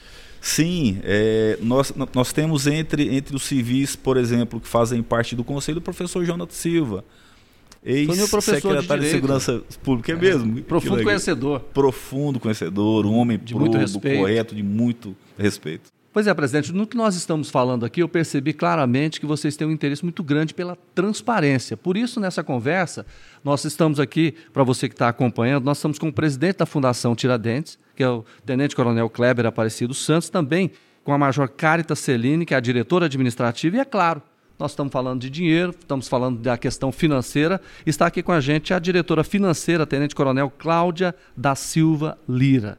Sim, 0.40 1.00
é, 1.02 1.58
nós, 1.60 1.92
nós 2.14 2.32
temos 2.32 2.66
entre, 2.66 3.16
entre 3.16 3.34
os 3.34 3.42
civis, 3.42 3.96
por 3.96 4.16
exemplo, 4.16 4.60
que 4.60 4.68
fazem 4.68 5.02
parte 5.02 5.34
do 5.34 5.42
conselho, 5.42 5.78
o 5.78 5.80
professor 5.80 6.24
Jonathan 6.24 6.52
Silva, 6.52 7.04
ex-secretário 7.84 9.02
de, 9.02 9.08
de, 9.08 9.14
Segurança 9.14 9.62
Pública, 9.82 10.12
é, 10.12 10.14
é 10.14 10.18
mesmo? 10.18 10.62
Profundo 10.62 11.02
conhecedor. 11.02 11.60
Profundo 11.60 12.40
conhecedor, 12.40 13.06
um 13.06 13.14
homem 13.14 13.38
de 13.38 13.54
muito 13.54 13.76
respeito. 13.76 14.20
correto, 14.20 14.54
de 14.54 14.62
muito 14.62 15.14
respeito. 15.38 15.94
Pois 16.14 16.28
é, 16.28 16.32
presidente, 16.32 16.72
no 16.72 16.86
que 16.86 16.96
nós 16.96 17.16
estamos 17.16 17.50
falando 17.50 17.84
aqui, 17.84 18.00
eu 18.00 18.08
percebi 18.08 18.52
claramente 18.52 19.18
que 19.18 19.26
vocês 19.26 19.56
têm 19.56 19.66
um 19.66 19.72
interesse 19.72 20.04
muito 20.04 20.22
grande 20.22 20.54
pela 20.54 20.78
transparência. 20.94 21.76
Por 21.76 21.96
isso, 21.96 22.20
nessa 22.20 22.44
conversa, 22.44 23.04
nós 23.42 23.64
estamos 23.64 23.98
aqui, 23.98 24.32
para 24.52 24.62
você 24.62 24.88
que 24.88 24.94
está 24.94 25.08
acompanhando, 25.08 25.64
nós 25.64 25.78
estamos 25.78 25.98
com 25.98 26.06
o 26.06 26.12
presidente 26.12 26.58
da 26.58 26.66
Fundação 26.66 27.16
Tiradentes, 27.16 27.80
que 27.96 28.02
é 28.04 28.08
o 28.08 28.24
Tenente 28.46 28.76
Coronel 28.76 29.10
Kleber 29.10 29.44
Aparecido 29.44 29.92
Santos, 29.92 30.28
também 30.28 30.70
com 31.02 31.12
a 31.12 31.18
Major 31.18 31.48
Carita 31.48 31.96
Celine, 31.96 32.46
que 32.46 32.54
é 32.54 32.56
a 32.56 32.60
diretora 32.60 33.06
administrativa, 33.06 33.76
e 33.76 33.80
é 33.80 33.84
claro, 33.84 34.22
nós 34.64 34.72
estamos 34.72 34.90
falando 34.90 35.20
de 35.20 35.28
dinheiro, 35.28 35.74
estamos 35.78 36.08
falando 36.08 36.38
da 36.38 36.56
questão 36.56 36.90
financeira. 36.90 37.60
Está 37.84 38.06
aqui 38.06 38.22
com 38.22 38.32
a 38.32 38.40
gente 38.40 38.72
a 38.72 38.78
diretora 38.78 39.22
financeira, 39.22 39.86
Tenente 39.86 40.14
Coronel 40.14 40.50
Cláudia 40.50 41.14
da 41.36 41.54
Silva 41.54 42.16
Lira. 42.26 42.78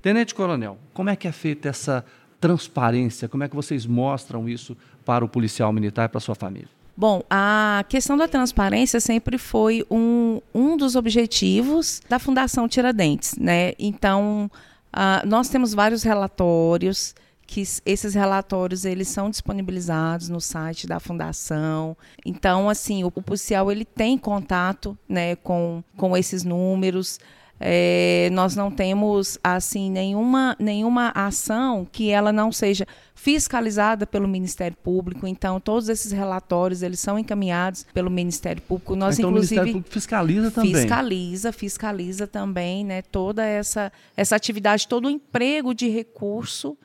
Tenente 0.00 0.34
Coronel, 0.34 0.78
como 0.94 1.10
é 1.10 1.16
que 1.16 1.28
é 1.28 1.32
feita 1.32 1.68
essa 1.68 2.02
transparência? 2.40 3.28
Como 3.28 3.44
é 3.44 3.48
que 3.50 3.54
vocês 3.54 3.84
mostram 3.84 4.48
isso 4.48 4.74
para 5.04 5.22
o 5.22 5.28
policial 5.28 5.70
militar 5.74 6.06
e 6.06 6.08
para 6.08 6.16
a 6.16 6.22
sua 6.22 6.34
família? 6.34 6.70
Bom, 6.96 7.22
a 7.28 7.84
questão 7.86 8.16
da 8.16 8.26
transparência 8.26 8.98
sempre 8.98 9.36
foi 9.36 9.84
um, 9.90 10.40
um 10.54 10.74
dos 10.74 10.96
objetivos 10.96 12.00
da 12.08 12.18
Fundação 12.18 12.66
Tiradentes, 12.66 13.36
né? 13.36 13.74
Então, 13.78 14.50
uh, 14.94 15.28
nós 15.28 15.50
temos 15.50 15.74
vários 15.74 16.02
relatórios 16.02 17.14
que 17.46 17.62
esses 17.84 18.14
relatórios 18.14 18.84
eles 18.84 19.08
são 19.08 19.30
disponibilizados 19.30 20.28
no 20.28 20.40
site 20.40 20.86
da 20.86 20.98
fundação. 20.98 21.96
Então, 22.24 22.68
assim, 22.68 23.04
o, 23.04 23.06
o 23.14 23.22
policial 23.22 23.70
ele 23.70 23.84
tem 23.84 24.18
contato, 24.18 24.98
né, 25.08 25.36
com, 25.36 25.82
com 25.96 26.16
esses 26.16 26.42
números. 26.42 27.18
É, 27.58 28.28
nós 28.32 28.54
não 28.54 28.70
temos 28.70 29.38
assim 29.42 29.90
nenhuma, 29.90 30.54
nenhuma 30.58 31.10
ação 31.14 31.86
que 31.90 32.10
ela 32.10 32.30
não 32.30 32.52
seja 32.52 32.86
fiscalizada 33.14 34.06
pelo 34.06 34.28
Ministério 34.28 34.76
Público. 34.76 35.26
Então, 35.26 35.58
todos 35.58 35.88
esses 35.88 36.12
relatórios 36.12 36.82
eles 36.82 37.00
são 37.00 37.18
encaminhados 37.18 37.86
pelo 37.94 38.10
Ministério 38.10 38.60
Público. 38.60 38.94
Nós, 38.94 39.18
então, 39.18 39.30
inclusive, 39.30 39.54
o 39.54 39.62
Ministério 39.62 39.72
Público 39.72 39.94
fiscaliza 39.94 40.50
também. 40.50 40.74
Fiscaliza, 40.74 41.52
fiscaliza 41.52 42.26
também, 42.26 42.84
né? 42.84 43.00
Toda 43.00 43.46
essa, 43.46 43.90
essa 44.14 44.36
atividade, 44.36 44.86
todo 44.86 45.06
o 45.06 45.10
emprego 45.10 45.72
de 45.72 45.88
recurso 45.88 46.76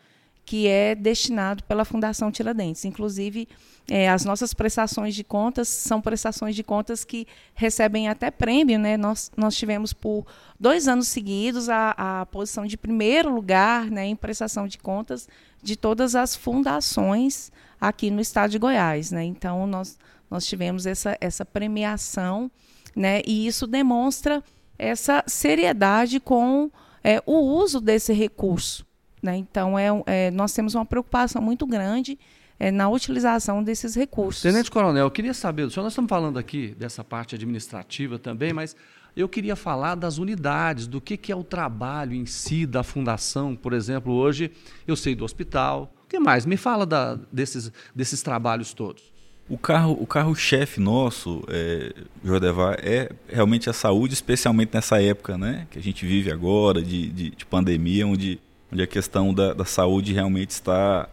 que 0.52 0.68
é 0.68 0.94
destinado 0.94 1.64
pela 1.64 1.86
Fundação 1.86 2.30
Tiradentes. 2.30 2.84
Inclusive, 2.84 3.48
é, 3.90 4.10
as 4.10 4.26
nossas 4.26 4.54
prestações 4.54 5.16
de 5.16 5.24
contas 5.24 5.70
são 5.70 6.02
prestações 6.02 6.58
de 6.58 6.62
contas 6.62 7.06
que 7.06 7.26
recebem 7.54 8.10
até 8.10 8.30
prêmio. 8.30 8.78
Né? 8.78 8.98
Nós, 8.98 9.32
nós 9.38 9.56
tivemos 9.56 9.94
por 9.94 10.26
dois 10.60 10.90
anos 10.90 11.08
seguidos 11.08 11.70
a, 11.70 11.96
a 11.98 12.26
posição 12.26 12.66
de 12.66 12.76
primeiro 12.76 13.34
lugar 13.34 13.90
né, 13.90 14.08
em 14.08 14.14
prestação 14.14 14.68
de 14.68 14.78
contas 14.78 15.26
de 15.64 15.78
todas 15.78 16.16
as 16.16 16.36
fundações 16.36 17.50
aqui 17.80 18.12
no 18.12 18.20
estado 18.20 18.52
de 18.52 18.60
Goiás. 18.60 19.10
Né? 19.10 19.24
Então, 19.24 19.66
nós, 19.66 19.98
nós 20.30 20.46
tivemos 20.46 20.86
essa, 20.86 21.18
essa 21.22 21.46
premiação 21.46 22.52
né? 22.94 23.22
e 23.26 23.48
isso 23.48 23.66
demonstra 23.66 24.44
essa 24.78 25.24
seriedade 25.28 26.20
com 26.20 26.70
é, 27.02 27.24
o 27.26 27.38
uso 27.38 27.80
desse 27.80 28.12
recurso. 28.12 28.91
Né? 29.22 29.38
Então, 29.38 29.78
é, 29.78 29.88
é, 30.06 30.32
nós 30.32 30.54
temos 30.54 30.76
uma 30.76 30.86
preocupação 30.86 31.42
muito 31.42 31.66
grande 31.66 32.18
é, 32.60 32.72
na 32.72 32.90
utilização 32.90 33.64
desses 33.64 33.96
recursos. 33.96 34.42
Tenente 34.42 34.70
Coronel, 34.70 35.06
eu 35.06 35.12
queria 35.12 35.34
saber, 35.34 35.70
senhor, 35.70 35.84
nós 35.84 35.94
estamos 35.94 36.10
falando 36.10 36.38
aqui 36.38 36.76
dessa 36.78 37.04
parte 37.04 37.36
administrativa 37.36 38.20
também, 38.20 38.54
mas 38.54 38.76
eu 39.16 39.28
queria 39.28 39.56
falar 39.56 39.96
das 39.96 40.18
unidades, 40.18 40.88
do 40.88 41.02
que, 41.02 41.18
que 41.18 41.32
é 41.32 41.36
o 41.36 41.44
trabalho 41.44 42.14
em 42.14 42.26
si 42.26 42.66
da 42.66 42.84
fundação. 42.84 43.56
Por 43.56 43.74
exemplo, 43.74 44.14
hoje 44.14 44.52
eu 44.88 44.96
sei 44.96 45.16
do 45.16 45.26
hospital. 45.26 45.94
O 46.06 46.08
que 46.08 46.20
mais? 46.20 46.46
Me 46.46 46.58
fala 46.58 46.86
da, 46.86 47.20
desses, 47.32 47.72
desses 47.94 48.22
trabalhos 48.22 48.74
todos. 48.74 49.12
O 49.50 49.58
carro, 49.58 49.98
o 50.00 50.08
carro-chefe 50.08 50.80
nosso, 50.80 51.44
é, 51.50 51.94
Jordevar, 52.24 52.78
é 52.80 53.12
realmente 53.28 53.70
a 53.70 53.74
saúde, 53.74 54.14
especialmente 54.14 54.74
nessa 54.74 55.02
época 55.02 55.38
né, 55.38 55.68
que 55.70 55.78
a 55.78 55.82
gente 55.82 56.06
vive 56.06 56.32
agora, 56.32 56.82
de, 56.82 57.10
de, 57.10 57.32
de 57.32 57.46
pandemia, 57.46 58.08
onde 58.08 58.40
onde 58.72 58.82
a 58.82 58.88
questão 58.88 59.34
da, 59.34 59.54
da 59.54 59.66
saúde 59.66 60.14
realmente 60.14 60.52
está 60.52 61.08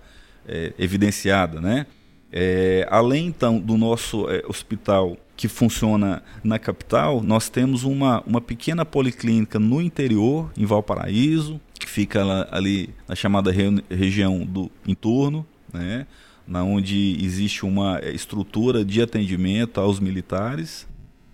é, 0.47 0.73
evidenciada, 0.79 1.61
né? 1.61 1.87
É, 2.31 2.87
além 2.91 3.27
então 3.27 3.59
do 3.59 3.79
nosso 3.79 4.29
é, 4.31 4.43
hospital 4.47 5.17
que 5.37 5.49
funciona 5.49 6.23
na 6.43 6.59
capital, 6.59 7.23
nós 7.23 7.49
temos 7.49 7.85
uma, 7.85 8.23
uma 8.27 8.41
pequena 8.41 8.85
policlínica 8.85 9.59
no 9.59 9.81
interior, 9.81 10.51
em 10.57 10.67
Valparaíso, 10.67 11.61
que 11.79 11.89
fica 11.89 12.25
lá, 12.25 12.49
ali 12.51 12.91
na 13.07 13.15
chamada 13.15 13.53
re, 13.53 13.83
região 13.89 14.45
do 14.45 14.71
entorno, 14.87 15.47
né? 15.73 16.07
na 16.49 16.65
onde 16.65 17.23
existe 17.23 17.65
uma 17.65 17.99
é, 17.99 18.11
estrutura 18.11 18.85
de 18.85 19.03
atendimento 19.03 19.81
aos 19.81 20.01
militares. 20.01 20.88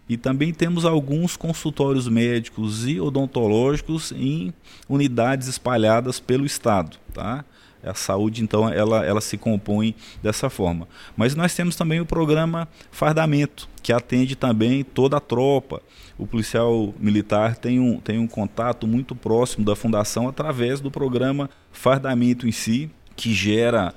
E 0.09 0.17
também 0.17 0.53
temos 0.53 0.85
alguns 0.85 1.37
consultórios 1.37 2.09
médicos 2.09 2.87
e 2.87 3.01
odontológicos 3.01 4.13
em 4.13 4.53
unidades 4.89 5.49
espalhadas 5.49 6.21
pelo 6.21 6.45
estado, 6.45 6.99
tá? 7.13 7.45
A 7.83 7.95
saúde, 7.95 8.43
então, 8.43 8.67
ela, 8.69 9.05
ela 9.05 9.21
se 9.21 9.37
compõe 9.37 9.95
dessa 10.23 10.49
forma. 10.49 10.89
Mas 11.15 11.35
nós 11.35 11.55
temos 11.55 11.77
também 11.77 12.01
o 12.01 12.07
programa 12.07 12.67
Fardamento, 12.91 13.69
que 13.83 13.93
atende 13.93 14.35
também 14.35 14.83
toda 14.83 15.19
a 15.19 15.21
tropa. 15.21 15.83
O 16.17 16.27
policial 16.27 16.95
militar 16.99 17.57
tem 17.57 17.79
um, 17.79 18.01
tem 18.01 18.19
um 18.19 18.27
contato 18.27 18.87
muito 18.87 19.15
próximo 19.15 19.67
da 19.67 19.77
fundação 19.77 20.29
através 20.29 20.81
do 20.81 20.91
programa 20.91 21.51
Fardamento 21.73 22.49
em 22.49 22.53
si, 22.53 22.91
que 23.15 23.35
gera 23.35 23.95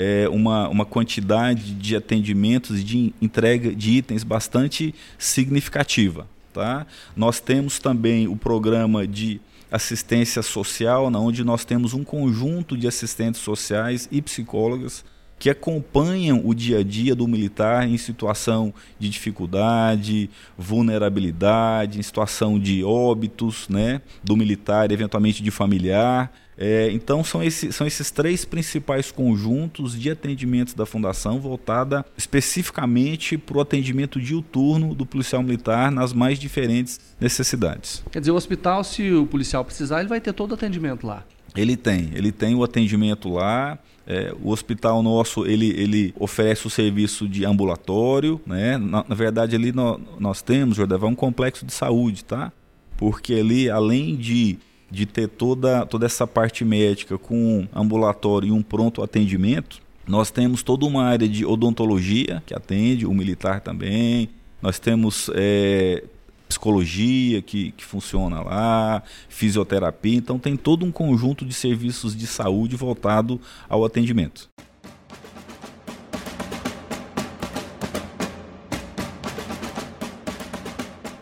é, 0.00 0.26
uma, 0.30 0.66
uma 0.70 0.86
quantidade 0.86 1.74
de 1.74 1.94
atendimentos 1.94 2.80
e 2.80 2.82
de 2.82 3.12
entrega 3.20 3.74
de 3.74 3.90
itens 3.90 4.24
bastante 4.24 4.94
significativa. 5.18 6.26
Tá? 6.54 6.86
Nós 7.14 7.38
temos 7.38 7.78
também 7.78 8.26
o 8.26 8.34
programa 8.34 9.06
de 9.06 9.38
assistência 9.70 10.42
social, 10.42 11.12
onde 11.14 11.44
nós 11.44 11.66
temos 11.66 11.92
um 11.92 12.02
conjunto 12.02 12.78
de 12.78 12.88
assistentes 12.88 13.42
sociais 13.42 14.08
e 14.10 14.22
psicólogas 14.22 15.04
que 15.38 15.50
acompanham 15.50 16.40
o 16.44 16.54
dia 16.54 16.78
a 16.78 16.82
dia 16.82 17.14
do 17.14 17.28
militar 17.28 17.86
em 17.86 17.96
situação 17.98 18.72
de 18.98 19.08
dificuldade, 19.08 20.30
vulnerabilidade, 20.56 21.98
em 21.98 22.02
situação 22.02 22.58
de 22.58 22.82
óbitos 22.82 23.68
né, 23.68 24.00
do 24.24 24.34
militar, 24.34 24.90
eventualmente 24.90 25.42
de 25.42 25.50
familiar. 25.50 26.32
É, 26.62 26.90
então 26.92 27.24
são, 27.24 27.42
esse, 27.42 27.72
são 27.72 27.86
esses 27.86 28.10
três 28.10 28.44
principais 28.44 29.10
conjuntos 29.10 29.98
de 29.98 30.10
atendimentos 30.10 30.74
da 30.74 30.84
Fundação 30.84 31.40
voltada 31.40 32.04
especificamente 32.18 33.38
para 33.38 33.56
o 33.56 33.60
atendimento 33.62 34.20
diuturno 34.20 34.94
do 34.94 35.06
policial 35.06 35.42
militar 35.42 35.90
nas 35.90 36.12
mais 36.12 36.38
diferentes 36.38 37.00
necessidades. 37.18 38.04
Quer 38.12 38.20
dizer, 38.20 38.32
o 38.32 38.34
hospital, 38.34 38.84
se 38.84 39.10
o 39.10 39.24
policial 39.24 39.64
precisar, 39.64 40.00
ele 40.00 40.08
vai 40.10 40.20
ter 40.20 40.34
todo 40.34 40.50
o 40.50 40.54
atendimento 40.54 41.06
lá. 41.06 41.24
Ele 41.56 41.78
tem, 41.78 42.10
ele 42.12 42.30
tem 42.30 42.54
o 42.54 42.62
atendimento 42.62 43.30
lá. 43.30 43.78
É, 44.06 44.34
o 44.42 44.50
hospital 44.50 45.02
nosso 45.02 45.46
ele, 45.46 45.70
ele 45.70 46.14
oferece 46.18 46.66
o 46.66 46.70
serviço 46.70 47.26
de 47.26 47.46
ambulatório, 47.46 48.40
né? 48.46 48.76
Na, 48.76 49.04
na 49.08 49.14
verdade 49.14 49.56
ali 49.56 49.72
nós, 49.72 49.98
nós 50.18 50.42
temos, 50.42 50.76
Jordão, 50.76 51.08
um 51.08 51.14
complexo 51.14 51.64
de 51.64 51.72
saúde, 51.72 52.24
tá? 52.24 52.52
Porque 52.96 53.34
ali 53.34 53.70
além 53.70 54.16
de 54.16 54.58
de 54.90 55.06
ter 55.06 55.28
toda, 55.28 55.86
toda 55.86 56.06
essa 56.06 56.26
parte 56.26 56.64
médica 56.64 57.16
com 57.16 57.66
ambulatório 57.72 58.48
e 58.48 58.52
um 58.52 58.62
pronto 58.62 59.02
atendimento, 59.02 59.80
nós 60.06 60.30
temos 60.30 60.62
toda 60.62 60.84
uma 60.84 61.04
área 61.04 61.28
de 61.28 61.44
odontologia 61.46 62.42
que 62.44 62.54
atende, 62.54 63.06
o 63.06 63.14
militar 63.14 63.60
também, 63.60 64.28
nós 64.60 64.78
temos 64.78 65.30
é, 65.34 66.02
psicologia 66.48 67.40
que, 67.40 67.70
que 67.72 67.84
funciona 67.84 68.42
lá, 68.42 69.02
fisioterapia, 69.28 70.16
então 70.16 70.38
tem 70.38 70.56
todo 70.56 70.84
um 70.84 70.90
conjunto 70.90 71.44
de 71.44 71.54
serviços 71.54 72.16
de 72.16 72.26
saúde 72.26 72.74
voltado 72.74 73.40
ao 73.68 73.84
atendimento. 73.84 74.48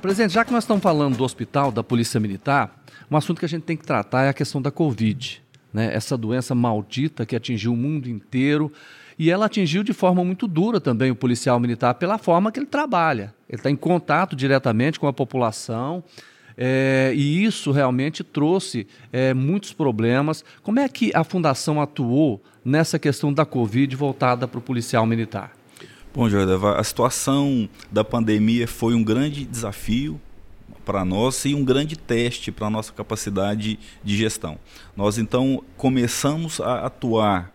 Presidente, 0.01 0.33
já 0.33 0.45
que 0.45 0.53
nós 0.53 0.65
estamos 0.65 0.83
falando 0.83 1.17
do 1.17 1.25
hospital, 1.25 1.71
da 1.71 1.83
Polícia 1.83 2.19
Militar, 2.19 2.78
um 3.11 3.17
assunto 3.17 3.39
que 3.39 3.45
a 3.45 3.49
gente 3.49 3.63
tem 3.63 3.77
que 3.77 3.85
tratar 3.85 4.25
é 4.25 4.29
a 4.29 4.35
questão 4.35 4.61
da 4.61 4.71
Covid, 4.71 5.43
né? 5.73 5.95
essa 5.95 6.17
doença 6.17 6.55
maldita 6.55 7.25
que 7.25 7.35
atingiu 7.35 7.73
o 7.73 7.77
mundo 7.77 8.09
inteiro 8.09 8.73
E 9.19 9.31
ela 9.31 9.47
atingiu 9.47 9.83
de 9.83 9.93
forma 9.93 10.25
muito 10.25 10.47
dura 10.47 10.81
também 10.81 11.11
o 11.11 11.17
policial 11.17 11.59
militar 11.59 11.95
pela 11.95 12.19
forma 12.19 12.53
que 12.53 12.61
ele 12.61 12.67
trabalha. 12.67 13.35
Ele 13.49 13.59
está 13.59 13.69
em 13.69 13.77
contato 13.77 14.37
diretamente 14.37 15.01
com 15.01 15.09
a 15.09 15.13
população. 15.13 16.05
É, 16.57 17.13
e 17.15 17.45
isso 17.45 17.73
realmente 17.73 18.23
trouxe 18.23 18.87
é, 19.13 19.35
muitos 19.35 19.73
problemas. 19.73 20.45
Como 20.63 20.79
é 20.79 20.89
que 20.89 21.11
a 21.15 21.25
Fundação 21.25 21.81
atuou 21.81 22.41
nessa 22.65 22.99
questão 22.99 23.33
da 23.33 23.45
Covid 23.45 23.95
voltada 23.97 24.47
para 24.47 24.59
o 24.59 24.63
policial 24.63 25.05
militar? 25.07 25.53
Bom, 26.15 26.29
Jordeva, 26.29 26.79
a 26.79 26.85
situação 26.85 27.69
da 27.91 28.05
pandemia 28.05 28.67
foi 28.67 28.95
um 28.95 29.03
grande 29.03 29.45
desafio 29.45 30.21
para 30.89 31.05
nós 31.05 31.45
e 31.45 31.55
um 31.55 31.63
grande 31.63 31.99
teste 31.99 32.51
para 32.51 32.69
a 32.69 32.71
nossa 32.71 32.91
capacidade 32.95 33.79
de 34.03 34.17
gestão. 34.17 34.59
Nós 34.97 35.19
então 35.19 35.63
começamos 35.77 36.63
a 36.63 36.87
atuar 36.87 37.53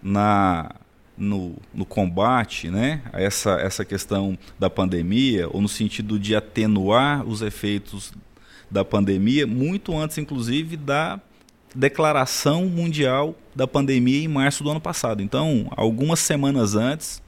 na 0.00 0.70
no, 1.18 1.56
no 1.72 1.84
combate 1.84 2.70
né, 2.70 3.02
a 3.12 3.20
essa, 3.20 3.52
essa 3.54 3.84
questão 3.84 4.38
da 4.56 4.70
pandemia, 4.70 5.48
ou 5.48 5.60
no 5.60 5.68
sentido 5.68 6.16
de 6.16 6.36
atenuar 6.36 7.26
os 7.26 7.42
efeitos 7.42 8.12
da 8.70 8.84
pandemia, 8.84 9.46
muito 9.46 9.96
antes, 9.96 10.18
inclusive, 10.18 10.76
da 10.76 11.20
declaração 11.74 12.66
mundial 12.66 13.34
da 13.54 13.66
pandemia 13.66 14.24
em 14.24 14.28
março 14.28 14.62
do 14.62 14.70
ano 14.70 14.80
passado. 14.80 15.22
Então, 15.22 15.72
algumas 15.76 16.20
semanas 16.20 16.74
antes, 16.74 17.22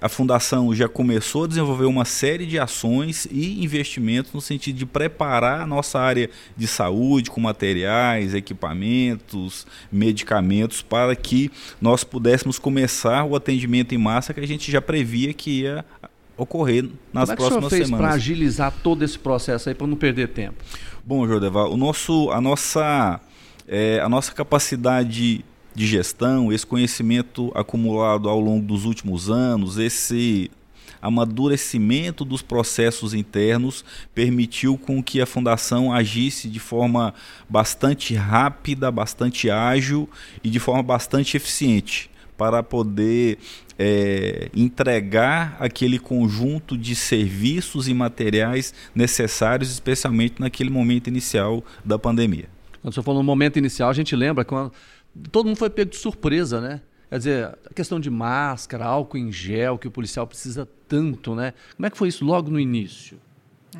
a 0.00 0.08
fundação 0.08 0.74
já 0.74 0.88
começou 0.88 1.44
a 1.44 1.46
desenvolver 1.46 1.86
uma 1.86 2.04
série 2.04 2.46
de 2.46 2.58
ações 2.58 3.26
e 3.30 3.64
investimentos 3.64 4.32
no 4.32 4.40
sentido 4.40 4.76
de 4.76 4.86
preparar 4.86 5.60
a 5.62 5.66
nossa 5.66 5.98
área 5.98 6.30
de 6.56 6.66
saúde 6.66 7.30
com 7.30 7.40
materiais, 7.40 8.34
equipamentos, 8.34 9.66
medicamentos 9.90 10.82
para 10.82 11.14
que 11.16 11.50
nós 11.80 12.04
pudéssemos 12.04 12.58
começar 12.58 13.24
o 13.24 13.34
atendimento 13.36 13.94
em 13.94 13.98
massa 13.98 14.34
que 14.34 14.40
a 14.40 14.46
gente 14.46 14.70
já 14.70 14.80
previa 14.80 15.32
que 15.32 15.62
ia 15.62 15.84
ocorrer 16.36 16.84
nas 17.12 17.30
Como 17.30 17.32
é 17.32 17.36
próximas 17.36 17.60
que 17.60 17.66
o 17.66 17.70
fez 17.70 17.86
semanas. 17.86 18.06
para 18.06 18.14
agilizar 18.14 18.72
todo 18.82 19.02
esse 19.02 19.18
processo 19.18 19.68
aí 19.68 19.74
para 19.74 19.86
não 19.86 19.96
perder 19.96 20.28
tempo? 20.28 20.62
Bom, 21.04 21.26
Jordeval, 21.26 21.72
o 21.72 21.76
nosso, 21.76 22.30
a 22.30 22.40
nossa, 22.40 23.20
é, 23.66 24.00
a 24.00 24.08
nossa 24.08 24.32
capacidade 24.32 25.44
de 25.76 25.86
gestão, 25.86 26.50
esse 26.50 26.66
conhecimento 26.66 27.52
acumulado 27.54 28.30
ao 28.30 28.40
longo 28.40 28.66
dos 28.66 28.86
últimos 28.86 29.28
anos, 29.30 29.76
esse 29.76 30.50
amadurecimento 31.02 32.24
dos 32.24 32.40
processos 32.40 33.12
internos 33.12 33.84
permitiu 34.14 34.78
com 34.78 35.02
que 35.02 35.20
a 35.20 35.26
fundação 35.26 35.92
agisse 35.92 36.48
de 36.48 36.58
forma 36.58 37.12
bastante 37.48 38.14
rápida, 38.14 38.90
bastante 38.90 39.50
ágil 39.50 40.08
e 40.42 40.48
de 40.48 40.58
forma 40.58 40.82
bastante 40.82 41.36
eficiente 41.36 42.10
para 42.38 42.62
poder 42.62 43.38
é, 43.78 44.48
entregar 44.56 45.56
aquele 45.60 45.98
conjunto 45.98 46.76
de 46.76 46.94
serviços 46.94 47.86
e 47.86 47.94
materiais 47.94 48.72
necessários, 48.94 49.70
especialmente 49.70 50.40
naquele 50.40 50.70
momento 50.70 51.08
inicial 51.08 51.62
da 51.84 51.98
pandemia. 51.98 52.48
Quando 52.80 52.94
você 52.94 53.02
falou 53.02 53.20
no 53.20 53.26
momento 53.26 53.58
inicial, 53.58 53.90
a 53.90 53.92
gente 53.92 54.14
lembra 54.14 54.44
quando 54.44 54.72
todo 55.30 55.46
mundo 55.46 55.56
foi 55.56 55.70
pego 55.70 55.90
de 55.90 55.96
surpresa, 55.96 56.60
né? 56.60 56.80
Quer 57.08 57.18
dizer, 57.18 57.58
a 57.70 57.74
questão 57.74 58.00
de 58.00 58.10
máscara, 58.10 58.84
álcool 58.84 59.18
em 59.18 59.30
gel, 59.30 59.78
que 59.78 59.86
o 59.86 59.90
policial 59.90 60.26
precisa 60.26 60.68
tanto, 60.88 61.34
né? 61.34 61.54
Como 61.76 61.86
é 61.86 61.90
que 61.90 61.96
foi 61.96 62.08
isso 62.08 62.24
logo 62.24 62.50
no 62.50 62.58
início? 62.58 63.18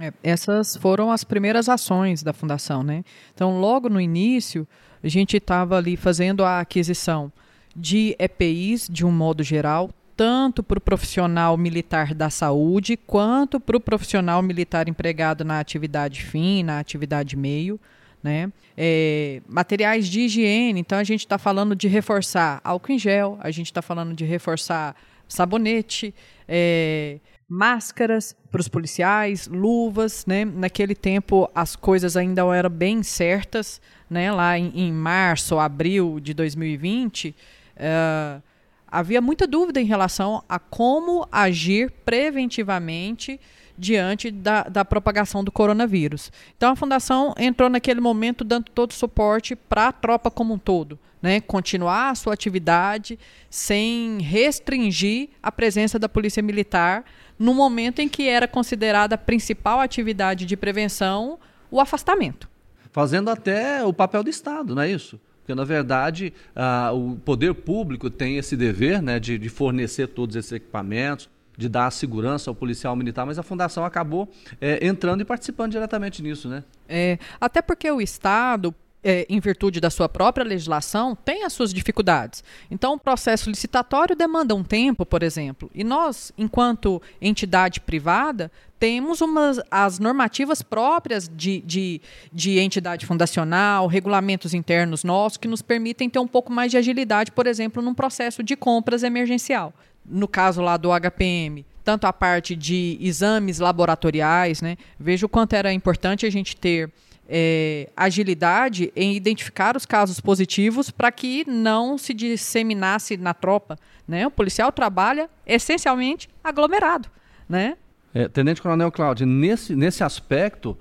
É, 0.01 0.13
essas 0.23 0.77
foram 0.77 1.11
as 1.11 1.25
primeiras 1.25 1.69
ações 1.69 2.23
da 2.23 2.33
fundação, 2.33 2.83
né? 2.83 3.05
Então, 3.35 3.61
logo 3.61 3.89
no 3.89 4.01
início, 4.01 4.67
a 5.03 5.09
gente 5.09 5.37
estava 5.37 5.77
ali 5.77 5.97
fazendo 5.97 6.45
a 6.45 6.61
aquisição 6.61 7.33
de 7.75 8.15
EPIs 8.19 8.89
de 8.91 9.05
um 9.05 9.11
modo 9.11 9.43
geral, 9.43 9.91
tanto 10.17 10.63
para 10.63 10.79
o 10.79 10.81
profissional 10.81 11.57
militar 11.57 12.15
da 12.15 12.31
saúde, 12.31 12.97
quanto 12.97 13.59
para 13.59 13.77
o 13.77 13.81
profissional 13.81 14.41
militar 14.41 14.89
empregado 14.89 15.45
na 15.45 15.59
atividade 15.59 16.23
fim, 16.23 16.63
na 16.63 16.79
atividade 16.79 17.37
meio 17.37 17.79
né? 18.27 18.53
É, 18.77 19.41
materiais 19.49 20.09
de 20.09 20.23
higiene, 20.23 20.81
então 20.81 20.99
a 20.99 21.05
gente 21.05 21.21
está 21.21 21.39
falando 21.39 21.77
de 21.77 21.87
reforçar 21.87 22.61
álcool 22.65 22.91
em 22.91 22.99
gel, 22.99 23.39
a 23.41 23.53
gente 23.53 23.67
está 23.67 23.81
falando 23.81 24.15
de 24.15 24.25
reforçar 24.25 24.97
sabonete, 25.29 26.13
é, 26.49 27.21
máscaras 27.49 28.35
para 28.51 28.61
os 28.61 28.67
policiais, 28.67 29.47
luvas, 29.47 30.27
né? 30.27 30.45
Naquele 30.45 30.97
tempo 30.97 31.49
as 31.55 31.77
coisas 31.77 32.17
ainda 32.17 32.43
eram 32.53 32.69
bem 32.69 33.01
certas, 33.05 33.81
né? 34.11 34.33
Lá 34.33 34.59
em, 34.59 34.73
em 34.75 34.93
março, 34.93 35.57
abril 35.61 36.19
de 36.19 36.35
2020, 36.35 37.29
uh, 37.29 38.43
havia 38.89 39.21
muita 39.21 39.47
dúvida 39.47 39.81
em 39.81 39.85
relação 39.85 40.43
a 40.49 40.59
como 40.59 41.29
agir 41.31 41.93
preventivamente 42.05 43.41
diante 43.79 44.31
da, 44.31 44.65
da 44.65 44.85
propagação 44.85 45.43
do 45.43 45.53
coronavírus. 45.53 46.33
Então 46.57 46.73
a 46.73 46.77
fundação 46.77 47.35
entrou 47.39 47.69
naquele 47.69 48.01
momento 48.01 48.45
dando 48.45 48.71
todo 48.71 48.91
o 48.91 48.95
suporte 48.95 49.55
para 49.55 49.89
a 49.89 49.93
tropa 49.93 50.31
como 50.31 50.55
um 50.55 50.59
todo. 50.59 50.99
Né, 51.23 51.41
continuar 51.41 52.11
a 52.11 52.15
sua 52.15 52.35
atividade 52.35 53.19
sem 53.49 54.21
restringir 54.21 55.31
a 55.43 55.51
presença 55.51 55.99
da 55.99 56.09
polícia 56.09 56.43
militar 56.43 57.05
no 57.39 57.55
momento 57.55 58.01
em 58.01 58.09
que 58.09 58.29
era 58.29 58.47
considerada 58.47 59.15
a 59.15 59.19
principal 59.19 59.81
atividade 59.81 60.45
de 60.45 60.57
prevenção 60.57 61.39
o 61.71 61.81
afastamento. 61.81 62.49
Fazendo 62.93 63.31
até 63.31 63.83
o 63.83 63.93
papel 63.93 64.23
do 64.23 64.31
Estado, 64.31 64.75
não 64.75 64.83
é 64.83 64.91
isso? 64.91 65.19
Porque, 65.41 65.55
na 65.55 65.65
verdade, 65.65 66.33
ah, 66.57 66.91
o 66.93 67.17
poder 67.17 67.55
público 67.55 68.11
tem 68.11 68.37
esse 68.37 68.57
dever 68.57 69.01
né, 69.01 69.21
de, 69.21 69.39
de 69.39 69.49
fornecer 69.49 70.09
todos 70.09 70.35
esses 70.35 70.51
equipamentos, 70.51 71.29
de 71.57 71.69
dar 71.69 71.91
segurança 71.91 72.51
ao 72.51 72.55
policial 72.55 72.95
militar, 72.95 73.25
mas 73.25 73.39
a 73.39 73.43
fundação 73.43 73.85
acabou 73.85 74.29
é, 74.61 74.87
entrando 74.87 75.23
e 75.23 75.25
participando 75.25 75.73
diretamente 75.73 76.23
nisso, 76.23 76.49
né? 76.49 76.63
É, 76.89 77.19
até 77.41 77.63
porque 77.63 77.91
o 77.91 78.01
Estado, 78.01 78.75
é, 79.03 79.27
em 79.29 79.41
virtude 79.41 79.81
da 79.81 79.89
sua 79.89 80.09
própria 80.09 80.45
legislação, 80.45 81.17
tem 81.17 81.45
as 81.45 81.53
suas 81.53 81.73
dificuldades. 81.73 82.45
Então, 82.71 82.95
o 82.95 82.99
processo 82.99 83.49
licitatório 83.49 84.15
demanda 84.15 84.55
um 84.55 84.63
tempo, 84.63 85.07
por 85.07 85.23
exemplo. 85.23 85.71
E 85.75 85.83
nós, 85.83 86.33
enquanto 86.37 87.01
entidade 87.21 87.81
privada, 87.81 88.51
temos 88.79 89.21
umas, 89.21 89.59
as 89.71 89.99
normativas 89.99 90.61
próprias 90.61 91.31
de, 91.35 91.61
de, 91.63 92.01
de 92.33 92.59
entidade 92.59 93.07
fundacional, 93.07 93.87
regulamentos 93.87 94.53
internos 94.53 95.03
nossos, 95.03 95.39
que 95.39 95.49
nos 95.49 95.63
permitem 95.63 96.11
ter 96.11 96.19
um 96.19 96.29
pouco 96.29 96.53
mais 96.53 96.71
de 96.71 96.77
agilidade, 96.77 97.33
por 97.33 97.47
exemplo, 97.47 97.83
num 97.83 97.95
processo 97.95 98.43
de 98.43 98.55
compras 98.55 99.03
emergencial 99.03 99.73
no 100.09 100.29
caso 100.29 100.61
lá 100.63 100.77
do 100.77 100.91
HPM, 100.91 101.65
tanto 101.85 102.07
a 102.07 102.13
parte 102.13 102.57
de 102.57 102.99
exames 103.01 103.59
laboratoriais, 103.59 104.61
né? 104.61 104.77
Veja 104.99 105.27
o 105.27 105.29
quanto 105.29 105.55
era 105.55 105.73
importante 105.73 106.27
a 106.27 106.31
gente 106.31 106.57
ter 106.57 106.91
é, 107.29 107.89
agilidade 107.97 108.93
em 108.95 109.15
identificar 109.15 109.77
os 109.77 109.85
casos 109.85 110.21
positivos 110.21 110.91
para 110.91 111.11
que 111.11 111.45
não 111.49 111.99
se 111.99 112.15
disseminasse 112.15 113.17
na 113.17 113.35
tropa. 113.35 113.79
Né? 114.07 114.27
O 114.27 114.31
policial 114.31 114.71
trabalha 114.71 115.29
essencialmente 115.47 116.29
aglomerado. 116.43 117.09
Né? 117.49 117.77
É, 118.15 118.29
Tenente 118.29 118.63
Coronel 118.63 118.91
Cláudio, 118.93 119.27
nesse, 119.27 119.75
nesse 119.75 120.03
aspecto, 120.03 120.77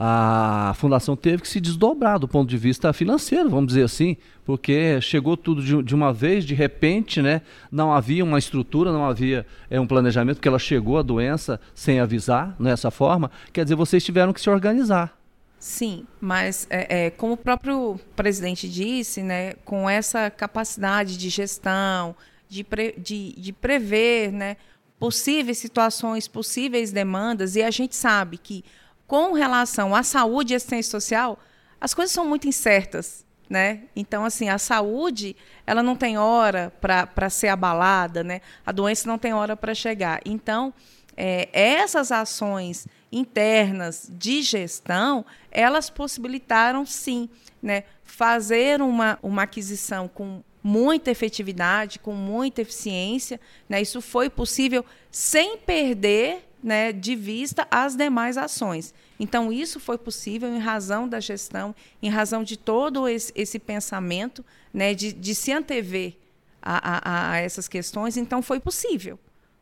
a 0.00 0.74
fundação 0.76 1.16
teve 1.16 1.42
que 1.42 1.48
se 1.48 1.60
desdobrar 1.60 2.20
do 2.20 2.28
ponto 2.28 2.48
de 2.48 2.56
vista 2.56 2.92
financeiro, 2.92 3.50
vamos 3.50 3.66
dizer 3.66 3.82
assim, 3.82 4.16
porque 4.44 5.00
chegou 5.00 5.36
tudo 5.36 5.60
de, 5.60 5.82
de 5.82 5.92
uma 5.92 6.12
vez, 6.12 6.44
de 6.44 6.54
repente, 6.54 7.20
né? 7.20 7.42
Não 7.68 7.92
havia 7.92 8.22
uma 8.22 8.38
estrutura, 8.38 8.92
não 8.92 9.04
havia 9.04 9.44
é, 9.68 9.80
um 9.80 9.88
planejamento, 9.88 10.36
porque 10.36 10.46
ela 10.46 10.58
chegou 10.58 10.98
a 10.98 11.02
doença 11.02 11.60
sem 11.74 11.98
avisar, 11.98 12.54
dessa 12.60 12.92
forma. 12.92 13.28
Quer 13.52 13.64
dizer, 13.64 13.74
vocês 13.74 14.04
tiveram 14.04 14.32
que 14.32 14.40
se 14.40 14.48
organizar. 14.48 15.18
Sim, 15.58 16.06
mas 16.20 16.68
é, 16.70 17.06
é, 17.06 17.10
como 17.10 17.32
o 17.32 17.36
próprio 17.36 17.98
presidente 18.14 18.68
disse, 18.68 19.20
né, 19.20 19.54
com 19.64 19.90
essa 19.90 20.30
capacidade 20.30 21.18
de 21.18 21.28
gestão, 21.28 22.14
de, 22.48 22.62
pre, 22.62 22.94
de, 22.96 23.34
de 23.36 23.52
prever 23.52 24.30
né, 24.32 24.56
possíveis 24.96 25.58
situações, 25.58 26.28
possíveis 26.28 26.92
demandas, 26.92 27.56
e 27.56 27.62
a 27.64 27.70
gente 27.72 27.96
sabe 27.96 28.38
que 28.38 28.64
com 29.08 29.32
relação 29.32 29.94
à 29.94 30.04
saúde 30.04 30.52
e 30.52 30.56
assistência 30.56 30.90
social, 30.90 31.38
as 31.80 31.94
coisas 31.94 32.12
são 32.12 32.26
muito 32.26 32.46
incertas. 32.46 33.26
Né? 33.48 33.84
Então, 33.96 34.26
assim, 34.26 34.50
a 34.50 34.58
saúde, 34.58 35.34
ela 35.66 35.82
não 35.82 35.96
tem 35.96 36.18
hora 36.18 36.70
para 36.82 37.30
ser 37.30 37.48
abalada, 37.48 38.22
né? 38.22 38.42
A 38.64 38.70
doença 38.70 39.08
não 39.08 39.16
tem 39.16 39.32
hora 39.32 39.56
para 39.56 39.74
chegar. 39.74 40.20
Então, 40.22 40.74
é, 41.16 41.48
essas 41.50 42.12
ações 42.12 42.86
internas 43.10 44.06
de 44.10 44.42
gestão, 44.42 45.24
elas 45.50 45.88
possibilitaram, 45.88 46.84
sim, 46.84 47.30
né, 47.62 47.84
fazer 48.04 48.82
uma, 48.82 49.18
uma 49.22 49.44
aquisição 49.44 50.06
com 50.06 50.42
muita 50.62 51.10
efetividade, 51.10 51.98
com 51.98 52.12
muita 52.12 52.60
eficiência. 52.60 53.40
Né? 53.66 53.80
Isso 53.80 54.02
foi 54.02 54.28
possível 54.28 54.84
sem 55.10 55.56
perder 55.56 56.47
né, 56.62 56.92
de 56.92 57.14
vista 57.14 57.66
as 57.70 57.94
demais 57.94 58.36
ações. 58.36 58.92
Então, 59.18 59.52
isso 59.52 59.78
foi 59.78 59.98
possível 59.98 60.48
em 60.48 60.58
razão 60.58 61.08
da 61.08 61.20
gestão, 61.20 61.74
em 62.02 62.08
razão 62.08 62.42
de 62.42 62.56
todo 62.56 63.08
esse, 63.08 63.32
esse 63.34 63.58
pensamento 63.58 64.44
né, 64.72 64.94
de, 64.94 65.12
de 65.12 65.34
se 65.34 65.52
antever 65.52 66.14
a, 66.60 66.78
a, 66.94 67.32
a 67.32 67.36
essas 67.38 67.68
questões, 67.68 68.16
então 68.16 68.42
foi 68.42 68.60
possível. 68.60 69.18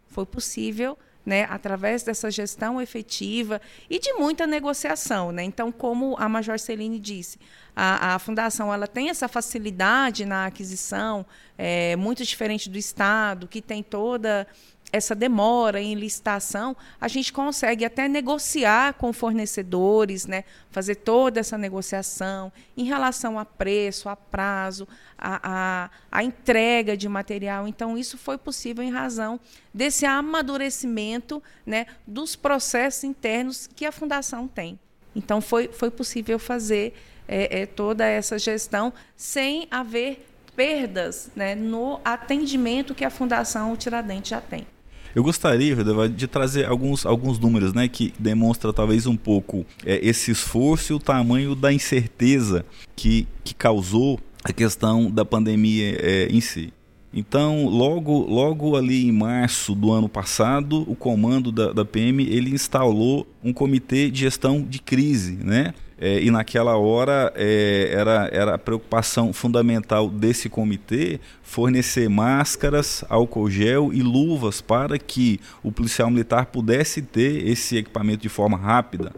Foi 0.09 0.25
possível 0.25 0.99
né, 1.27 1.45
através 1.51 2.05
dessa 2.05 2.31
gestão 2.31 2.81
efetiva 2.81 3.61
e 3.91 3.99
de 3.99 4.13
muita 4.13 4.47
negociação. 4.47 5.33
Né? 5.33 5.43
Então, 5.43 5.73
como 5.73 6.15
a 6.19 6.29
Major 6.29 6.59
Celine 6.59 7.01
disse, 7.01 7.39
a, 7.75 8.15
a 8.15 8.19
Fundação 8.21 8.73
ela 8.73 8.87
tem 8.87 9.11
essa 9.11 9.27
facilidade 9.27 10.25
na 10.25 10.47
aquisição, 10.47 11.27
é, 11.59 11.97
muito 11.97 12.25
diferente 12.25 12.71
do 12.71 12.79
Estado, 12.79 13.49
que 13.49 13.61
tem 13.61 13.83
toda 13.83 14.47
essa 14.97 15.15
demora 15.15 15.81
em 15.81 15.95
licitação, 15.95 16.77
a 17.01 17.09
gente 17.09 17.33
consegue 17.33 17.85
até 17.85 18.09
negociar 18.09 18.95
com 18.95 19.13
fornecedores, 19.13 20.27
né, 20.27 20.45
fazer 20.71 20.97
toda 20.97 21.41
essa 21.41 21.57
negociação 21.57 22.53
em 22.77 22.85
relação 22.85 23.39
a 23.39 23.45
preço, 23.45 24.09
a 24.09 24.17
prazo, 24.17 24.89
a, 25.17 25.41
a, 25.43 25.91
a 26.11 26.23
entrega 26.23 26.97
de 26.97 27.09
material. 27.09 27.69
Então, 27.69 27.97
isso 27.97 28.19
foi 28.19 28.37
possível 28.37 28.83
em 28.83 28.91
razão 28.91 29.39
desse 29.73 30.05
amadurecimento 30.05 31.43
né, 31.65 31.87
dos 32.07 32.37
processos 32.37 33.05
internos 33.05 33.69
que 33.75 33.87
a 33.87 33.93
Fundação 33.93 34.49
tem. 34.49 34.79
Então, 35.15 35.41
foi, 35.41 35.69
foi 35.69 35.91
possível 35.91 36.39
fazer 36.39 36.95
é, 37.29 37.63
é, 37.63 37.67
toda 37.67 38.05
essa 38.05 38.39
gestão 38.39 38.93
sem 39.17 39.67
haver 39.71 40.27
perdas 40.55 41.31
né, 41.37 41.55
no 41.55 42.01
atendimento 42.05 42.95
que 42.95 43.05
a 43.05 43.11
Fundação 43.11 43.77
Tiradentes 43.77 44.31
já 44.31 44.41
tem. 44.41 44.67
Eu 45.17 45.23
gostaria, 45.23 45.75
de 46.15 46.27
trazer 46.27 46.67
alguns, 46.67 47.07
alguns 47.07 47.39
números 47.39 47.73
né, 47.73 47.89
que 47.89 48.13
demonstra 48.19 48.71
talvez 48.71 49.07
um 49.07 49.17
pouco 49.17 49.65
é, 49.83 49.99
esse 50.07 50.31
esforço 50.31 50.93
e 50.93 50.95
o 50.95 50.99
tamanho 50.99 51.55
da 51.55 51.73
incerteza 51.73 52.67
que, 52.95 53.27
que 53.43 53.55
causou 53.55 54.21
a 54.45 54.53
questão 54.53 55.11
da 55.11 55.25
pandemia 55.25 55.97
é, 55.99 56.29
em 56.31 56.43
si. 56.43 56.71
Então, 57.15 57.67
logo, 57.67 58.27
logo 58.27 58.77
ali 58.77 59.09
em 59.09 59.13
março 59.13 59.75
do 59.75 59.91
ano 59.91 60.07
passado, 60.07 60.85
o 60.87 60.95
comando 60.95 61.51
da, 61.51 61.73
da 61.73 61.83
PM 61.83 62.23
ele 62.23 62.51
instalou 62.51 63.27
um 63.43 63.55
comitê 63.55 64.11
de 64.11 64.21
gestão 64.21 64.61
de 64.61 64.79
crise, 64.81 65.39
né? 65.43 65.73
É, 65.99 66.21
e 66.21 66.31
naquela 66.31 66.77
hora 66.77 67.33
é, 67.35 67.89
era, 67.91 68.29
era 68.31 68.55
a 68.55 68.59
preocupação 68.59 69.33
fundamental 69.33 70.11
desse 70.11 70.49
comitê 70.49 71.19
fornecer 71.43 72.09
máscaras, 72.11 73.03
álcool 73.09 73.49
gel 73.49 73.95
e 73.95 74.03
luvas 74.03 74.61
para 74.61 74.99
que 74.99 75.41
o 75.63 75.73
policial 75.73 76.11
militar 76.11 76.47
pudesse 76.47 77.01
ter 77.01 77.49
esse 77.49 77.79
equipamento 77.79 78.23
de 78.23 78.29
forma 78.29 78.59
rápida 78.59 79.11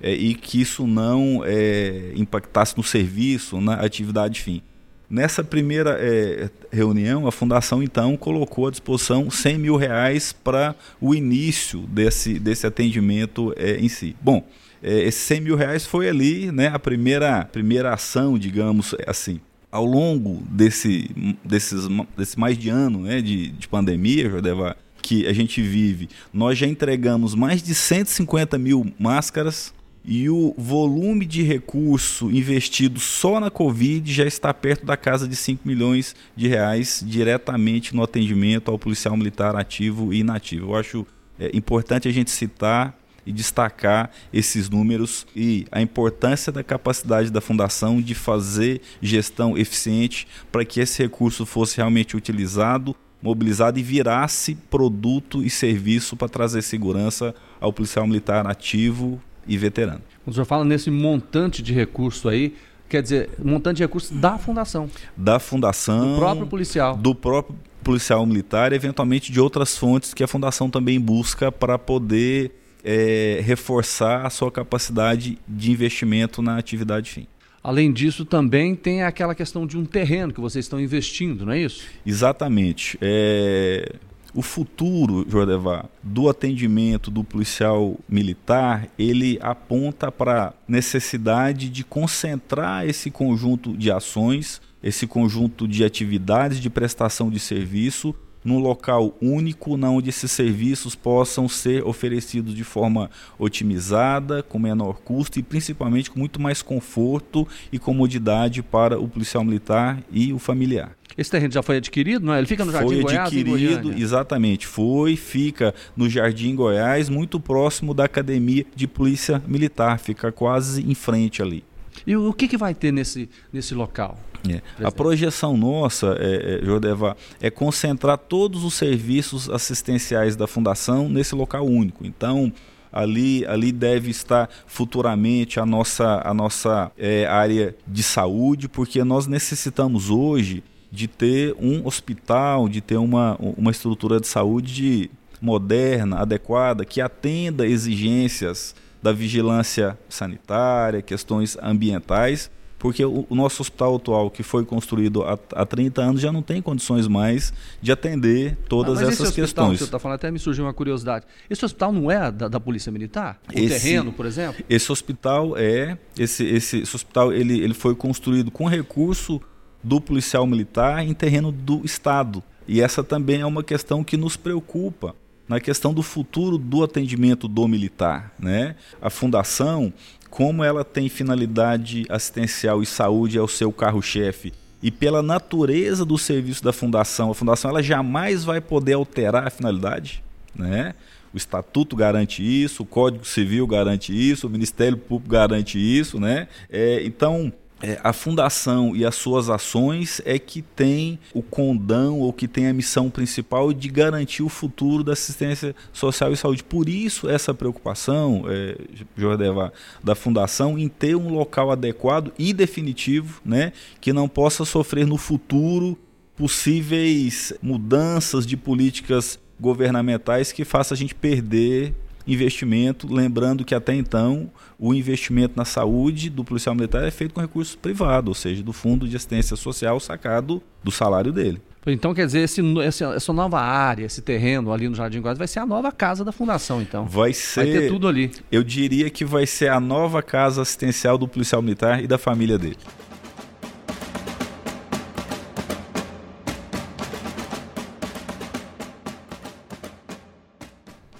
é, 0.00 0.12
e 0.12 0.34
que 0.34 0.60
isso 0.60 0.86
não 0.86 1.42
é, 1.44 2.12
impactasse 2.16 2.76
no 2.78 2.82
serviço, 2.82 3.60
na 3.60 3.74
atividade 3.74 4.40
fim. 4.40 4.62
Nessa 5.08 5.44
primeira 5.44 5.98
é, 6.00 6.48
reunião, 6.72 7.26
a 7.26 7.32
Fundação 7.32 7.82
então 7.82 8.16
colocou 8.16 8.66
à 8.66 8.70
disposição 8.70 9.30
100 9.30 9.58
mil 9.58 9.76
reais 9.76 10.32
para 10.32 10.74
o 10.98 11.14
início 11.14 11.80
desse, 11.80 12.38
desse 12.38 12.66
atendimento 12.66 13.52
é, 13.58 13.76
em 13.76 13.90
si. 13.90 14.16
Bom, 14.22 14.42
esses 14.82 15.22
100 15.22 15.40
mil 15.40 15.56
reais 15.56 15.86
foi 15.86 16.08
ali 16.08 16.50
né, 16.50 16.68
a 16.68 16.78
primeira, 16.78 17.44
primeira 17.44 17.94
ação, 17.94 18.38
digamos 18.38 18.94
assim. 19.06 19.40
Ao 19.70 19.84
longo 19.84 20.42
desse, 20.50 21.10
desses, 21.44 21.88
desse 22.16 22.38
mais 22.38 22.58
de 22.58 22.68
ano 22.68 23.02
né, 23.02 23.22
de, 23.22 23.48
de 23.48 23.68
pandemia, 23.68 24.28
Jordeva, 24.28 24.76
que 25.00 25.26
a 25.26 25.32
gente 25.32 25.62
vive, 25.62 26.08
nós 26.32 26.58
já 26.58 26.66
entregamos 26.66 27.34
mais 27.34 27.62
de 27.62 27.74
150 27.74 28.58
mil 28.58 28.92
máscaras 28.98 29.72
e 30.04 30.28
o 30.28 30.54
volume 30.58 31.24
de 31.24 31.42
recurso 31.42 32.30
investido 32.30 32.98
só 32.98 33.38
na 33.38 33.50
Covid 33.50 34.12
já 34.12 34.24
está 34.24 34.52
perto 34.52 34.84
da 34.84 34.96
casa 34.96 35.28
de 35.28 35.36
5 35.36 35.66
milhões 35.66 36.16
de 36.34 36.48
reais 36.48 37.02
diretamente 37.06 37.94
no 37.94 38.02
atendimento 38.02 38.70
ao 38.70 38.78
policial 38.78 39.16
militar 39.16 39.54
ativo 39.54 40.12
e 40.12 40.20
inativo. 40.20 40.72
Eu 40.72 40.76
acho 40.76 41.06
é, 41.38 41.50
importante 41.54 42.08
a 42.08 42.12
gente 42.12 42.30
citar 42.30 42.98
e 43.26 43.32
destacar 43.32 44.10
esses 44.32 44.68
números 44.68 45.26
e 45.34 45.66
a 45.70 45.80
importância 45.80 46.52
da 46.52 46.62
capacidade 46.62 47.30
da 47.30 47.40
fundação 47.40 48.00
de 48.00 48.14
fazer 48.14 48.80
gestão 49.00 49.56
eficiente 49.56 50.26
para 50.50 50.64
que 50.64 50.80
esse 50.80 51.02
recurso 51.02 51.46
fosse 51.46 51.76
realmente 51.76 52.16
utilizado, 52.16 52.94
mobilizado 53.22 53.78
e 53.78 53.82
virasse 53.82 54.56
produto 54.70 55.42
e 55.42 55.50
serviço 55.50 56.16
para 56.16 56.28
trazer 56.28 56.62
segurança 56.62 57.34
ao 57.60 57.72
policial 57.72 58.06
militar 58.06 58.46
ativo 58.46 59.20
e 59.46 59.56
veterano. 59.56 60.02
O 60.26 60.32
senhor 60.32 60.44
fala 60.44 60.64
nesse 60.64 60.90
montante 60.90 61.62
de 61.62 61.72
recurso 61.72 62.28
aí, 62.28 62.54
quer 62.88 63.02
dizer, 63.02 63.30
montante 63.38 63.78
de 63.78 63.82
recursos 63.82 64.10
da 64.10 64.38
fundação. 64.38 64.88
Da 65.16 65.38
fundação. 65.38 66.14
Do 66.14 66.18
próprio 66.18 66.46
policial. 66.46 66.96
Do 66.96 67.14
próprio 67.14 67.56
policial 67.82 68.24
militar 68.24 68.72
e 68.72 68.76
eventualmente 68.76 69.32
de 69.32 69.40
outras 69.40 69.76
fontes 69.76 70.14
que 70.14 70.22
a 70.22 70.28
fundação 70.28 70.70
também 70.70 71.00
busca 71.00 71.50
para 71.50 71.78
poder 71.78 72.61
é, 72.84 73.40
reforçar 73.44 74.26
a 74.26 74.30
sua 74.30 74.50
capacidade 74.50 75.38
de 75.46 75.70
investimento 75.70 76.42
na 76.42 76.56
atividade 76.56 77.10
fim. 77.10 77.26
Além 77.62 77.92
disso, 77.92 78.24
também 78.24 78.74
tem 78.74 79.04
aquela 79.04 79.34
questão 79.34 79.66
de 79.66 79.78
um 79.78 79.84
terreno 79.84 80.32
que 80.32 80.40
vocês 80.40 80.64
estão 80.64 80.80
investindo, 80.80 81.46
não 81.46 81.52
é 81.52 81.60
isso? 81.60 81.84
Exatamente. 82.04 82.98
É... 83.00 83.94
O 84.34 84.40
futuro, 84.40 85.26
Jordevar, 85.28 85.90
do 86.02 86.26
atendimento 86.26 87.10
do 87.10 87.22
policial 87.22 87.98
militar, 88.08 88.88
ele 88.98 89.38
aponta 89.42 90.10
para 90.10 90.44
a 90.46 90.52
necessidade 90.66 91.68
de 91.68 91.84
concentrar 91.84 92.88
esse 92.88 93.10
conjunto 93.10 93.76
de 93.76 93.90
ações, 93.90 94.62
esse 94.82 95.06
conjunto 95.06 95.68
de 95.68 95.84
atividades 95.84 96.60
de 96.60 96.70
prestação 96.70 97.30
de 97.30 97.38
serviço 97.38 98.14
num 98.44 98.58
local 98.58 99.14
único, 99.20 99.74
onde 99.74 100.08
esses 100.08 100.30
serviços 100.30 100.94
possam 100.94 101.48
ser 101.48 101.84
oferecidos 101.84 102.54
de 102.54 102.64
forma 102.64 103.10
otimizada, 103.38 104.42
com 104.42 104.58
menor 104.58 105.00
custo 105.04 105.38
e 105.38 105.42
principalmente 105.42 106.10
com 106.10 106.18
muito 106.18 106.40
mais 106.40 106.62
conforto 106.62 107.46
e 107.72 107.78
comodidade 107.78 108.62
para 108.62 108.98
o 108.98 109.08
policial 109.08 109.44
militar 109.44 110.02
e 110.10 110.32
o 110.32 110.38
familiar. 110.38 110.96
Esse 111.16 111.30
terreno 111.30 111.52
já 111.52 111.62
foi 111.62 111.76
adquirido, 111.76 112.24
não 112.24 112.32
é? 112.32 112.38
Ele 112.38 112.46
fica 112.46 112.64
no 112.64 112.72
Jardim 112.72 112.94
foi 112.94 113.02
Goiás? 113.02 113.28
Foi 113.28 113.40
adquirido, 113.40 113.92
exatamente. 113.92 114.66
Foi, 114.66 115.16
fica 115.16 115.74
no 115.96 116.08
Jardim 116.08 116.54
Goiás, 116.54 117.08
muito 117.08 117.38
próximo 117.38 117.92
da 117.92 118.04
Academia 118.04 118.64
de 118.74 118.86
Polícia 118.86 119.42
Militar, 119.46 119.98
fica 119.98 120.32
quase 120.32 120.82
em 120.82 120.94
frente 120.94 121.42
ali. 121.42 121.64
E 122.06 122.16
o 122.16 122.32
que, 122.32 122.48
que 122.48 122.56
vai 122.56 122.74
ter 122.74 122.92
nesse, 122.92 123.28
nesse 123.52 123.74
local? 123.74 124.18
É. 124.48 124.60
A 124.84 124.90
projeção 124.90 125.56
nossa, 125.56 126.16
é, 126.18 126.60
é, 126.60 126.64
Jordeva, 126.64 127.16
é 127.40 127.50
concentrar 127.50 128.18
todos 128.18 128.64
os 128.64 128.74
serviços 128.74 129.48
assistenciais 129.48 130.34
da 130.34 130.46
Fundação 130.46 131.08
nesse 131.08 131.34
local 131.34 131.64
único. 131.64 132.04
Então, 132.04 132.52
ali, 132.92 133.46
ali 133.46 133.70
deve 133.70 134.10
estar 134.10 134.50
futuramente 134.66 135.60
a 135.60 135.66
nossa, 135.66 136.20
a 136.24 136.34
nossa 136.34 136.90
é, 136.98 137.26
área 137.26 137.74
de 137.86 138.02
saúde, 138.02 138.68
porque 138.68 139.04
nós 139.04 139.26
necessitamos 139.26 140.10
hoje 140.10 140.62
de 140.90 141.06
ter 141.08 141.54
um 141.58 141.86
hospital, 141.86 142.68
de 142.68 142.80
ter 142.80 142.96
uma, 142.96 143.36
uma 143.38 143.70
estrutura 143.70 144.20
de 144.20 144.26
saúde 144.26 145.10
moderna, 145.40 146.18
adequada, 146.18 146.84
que 146.84 147.00
atenda 147.00 147.66
exigências 147.66 148.74
da 149.02 149.12
vigilância 149.12 149.98
sanitária, 150.08 151.02
questões 151.02 151.56
ambientais, 151.60 152.50
porque 152.82 153.04
o, 153.04 153.24
o 153.30 153.34
nosso 153.36 153.62
hospital 153.62 153.94
atual, 153.94 154.28
que 154.28 154.42
foi 154.42 154.64
construído 154.64 155.22
há, 155.22 155.38
há 155.54 155.64
30 155.64 156.02
anos, 156.02 156.20
já 156.20 156.32
não 156.32 156.42
tem 156.42 156.60
condições 156.60 157.06
mais 157.06 157.52
de 157.80 157.92
atender 157.92 158.56
todas 158.68 158.98
ah, 158.98 159.04
essas 159.04 159.30
questões. 159.30 159.72
Que 159.72 159.78
você 159.78 159.84
está 159.84 160.00
falando, 160.00 160.16
até 160.16 160.30
me 160.32 160.38
surgiu 160.40 160.64
uma 160.64 160.74
curiosidade. 160.74 161.24
Esse 161.48 161.64
hospital 161.64 161.92
não 161.92 162.10
é 162.10 162.32
da, 162.32 162.48
da 162.48 162.58
Polícia 162.58 162.90
Militar? 162.90 163.40
O 163.54 163.56
esse, 163.56 163.68
terreno, 163.68 164.12
por 164.12 164.26
exemplo? 164.26 164.64
Esse 164.68 164.90
hospital 164.90 165.56
é. 165.56 165.96
Esse, 166.18 166.44
esse, 166.44 166.78
esse 166.78 166.96
hospital 166.96 167.32
ele, 167.32 167.60
ele 167.60 167.74
foi 167.74 167.94
construído 167.94 168.50
com 168.50 168.66
recurso 168.66 169.40
do 169.82 170.00
policial 170.00 170.44
militar 170.44 171.06
em 171.06 171.14
terreno 171.14 171.52
do 171.52 171.82
Estado. 171.84 172.42
E 172.66 172.80
essa 172.80 173.04
também 173.04 173.42
é 173.42 173.46
uma 173.46 173.62
questão 173.62 174.02
que 174.02 174.16
nos 174.16 174.36
preocupa 174.36 175.14
na 175.48 175.60
questão 175.60 175.92
do 175.92 176.02
futuro 176.02 176.56
do 176.58 176.82
atendimento 176.82 177.48
do 177.48 177.66
militar. 177.68 178.32
Né? 178.38 178.76
A 179.00 179.10
fundação, 179.10 179.92
como 180.30 180.64
ela 180.64 180.84
tem 180.84 181.08
finalidade 181.08 182.06
assistencial 182.08 182.82
e 182.82 182.86
saúde 182.86 183.38
é 183.38 183.42
o 183.42 183.48
seu 183.48 183.72
carro-chefe, 183.72 184.52
e 184.82 184.90
pela 184.90 185.22
natureza 185.22 186.04
do 186.04 186.18
serviço 186.18 186.64
da 186.64 186.72
fundação, 186.72 187.30
a 187.30 187.34
fundação 187.34 187.70
ela 187.70 187.82
jamais 187.82 188.42
vai 188.42 188.60
poder 188.60 188.94
alterar 188.94 189.46
a 189.46 189.50
finalidade, 189.50 190.24
né? 190.54 190.94
O 191.32 191.36
estatuto 191.36 191.96
garante 191.96 192.42
isso, 192.42 192.82
o 192.82 192.86
Código 192.86 193.24
Civil 193.24 193.66
garante 193.66 194.12
isso, 194.12 194.46
o 194.46 194.50
Ministério 194.50 194.98
Público 194.98 195.32
garante 195.32 195.78
isso, 195.78 196.20
né? 196.20 196.48
É, 196.68 197.02
então 197.04 197.50
é, 197.82 197.98
a 198.02 198.12
fundação 198.12 198.94
e 198.94 199.04
as 199.04 199.16
suas 199.16 199.50
ações 199.50 200.22
é 200.24 200.38
que 200.38 200.62
tem 200.62 201.18
o 201.34 201.42
condão 201.42 202.20
ou 202.20 202.32
que 202.32 202.46
tem 202.46 202.68
a 202.68 202.72
missão 202.72 203.10
principal 203.10 203.72
de 203.72 203.88
garantir 203.88 204.42
o 204.42 204.48
futuro 204.48 205.02
da 205.02 205.12
assistência 205.12 205.74
social 205.92 206.32
e 206.32 206.36
saúde. 206.36 206.62
Por 206.62 206.88
isso 206.88 207.28
essa 207.28 207.52
preocupação, 207.52 208.44
é, 208.48 208.76
Jordeva, 209.16 209.72
da 210.02 210.14
fundação 210.14 210.78
em 210.78 210.88
ter 210.88 211.16
um 211.16 211.34
local 211.34 211.72
adequado 211.72 212.32
e 212.38 212.52
definitivo, 212.52 213.40
né, 213.44 213.72
que 214.00 214.12
não 214.12 214.28
possa 214.28 214.64
sofrer 214.64 215.06
no 215.06 215.16
futuro 215.16 215.98
possíveis 216.36 217.52
mudanças 217.60 218.46
de 218.46 218.56
políticas 218.56 219.38
governamentais 219.60 220.52
que 220.52 220.64
façam 220.64 220.94
a 220.94 220.98
gente 220.98 221.14
perder 221.14 221.94
investimento, 222.26 223.12
lembrando 223.12 223.64
que 223.64 223.74
até 223.74 223.94
então 223.94 224.50
o 224.78 224.94
investimento 224.94 225.54
na 225.56 225.64
saúde 225.64 226.28
do 226.30 226.44
policial 226.44 226.74
militar 226.74 227.04
é 227.04 227.10
feito 227.10 227.34
com 227.34 227.40
recursos 227.40 227.74
privados, 227.74 228.28
ou 228.28 228.34
seja, 228.34 228.62
do 228.62 228.72
fundo 228.72 229.08
de 229.08 229.16
assistência 229.16 229.56
social 229.56 229.98
sacado 230.00 230.62
do 230.82 230.90
salário 230.90 231.32
dele. 231.32 231.60
Então, 231.84 232.14
quer 232.14 232.26
dizer, 232.26 232.40
esse, 232.40 232.62
essa 232.84 233.32
nova 233.32 233.60
área, 233.60 234.04
esse 234.04 234.22
terreno 234.22 234.72
ali 234.72 234.88
no 234.88 234.94
Jardim 234.94 235.20
Guardas, 235.20 235.38
vai 235.38 235.48
ser 235.48 235.58
a 235.58 235.66
nova 235.66 235.90
casa 235.90 236.24
da 236.24 236.30
fundação, 236.30 236.80
então. 236.80 237.06
Vai 237.06 237.32
ser. 237.32 237.64
Vai 237.64 237.72
ter 237.72 237.88
tudo 237.88 238.06
ali. 238.06 238.30
Eu 238.52 238.62
diria 238.62 239.10
que 239.10 239.24
vai 239.24 239.46
ser 239.46 239.68
a 239.68 239.80
nova 239.80 240.22
casa 240.22 240.62
assistencial 240.62 241.18
do 241.18 241.26
policial 241.26 241.60
militar 241.60 242.02
e 242.02 242.06
da 242.06 242.18
família 242.18 242.56
dele. 242.56 242.76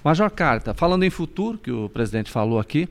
Major 0.03 0.29
Carta, 0.29 0.73
falando 0.73 1.03
em 1.03 1.09
futuro, 1.09 1.57
que 1.57 1.71
o 1.71 1.87
presidente 1.87 2.29
falou 2.29 2.59
aqui, 2.59 2.89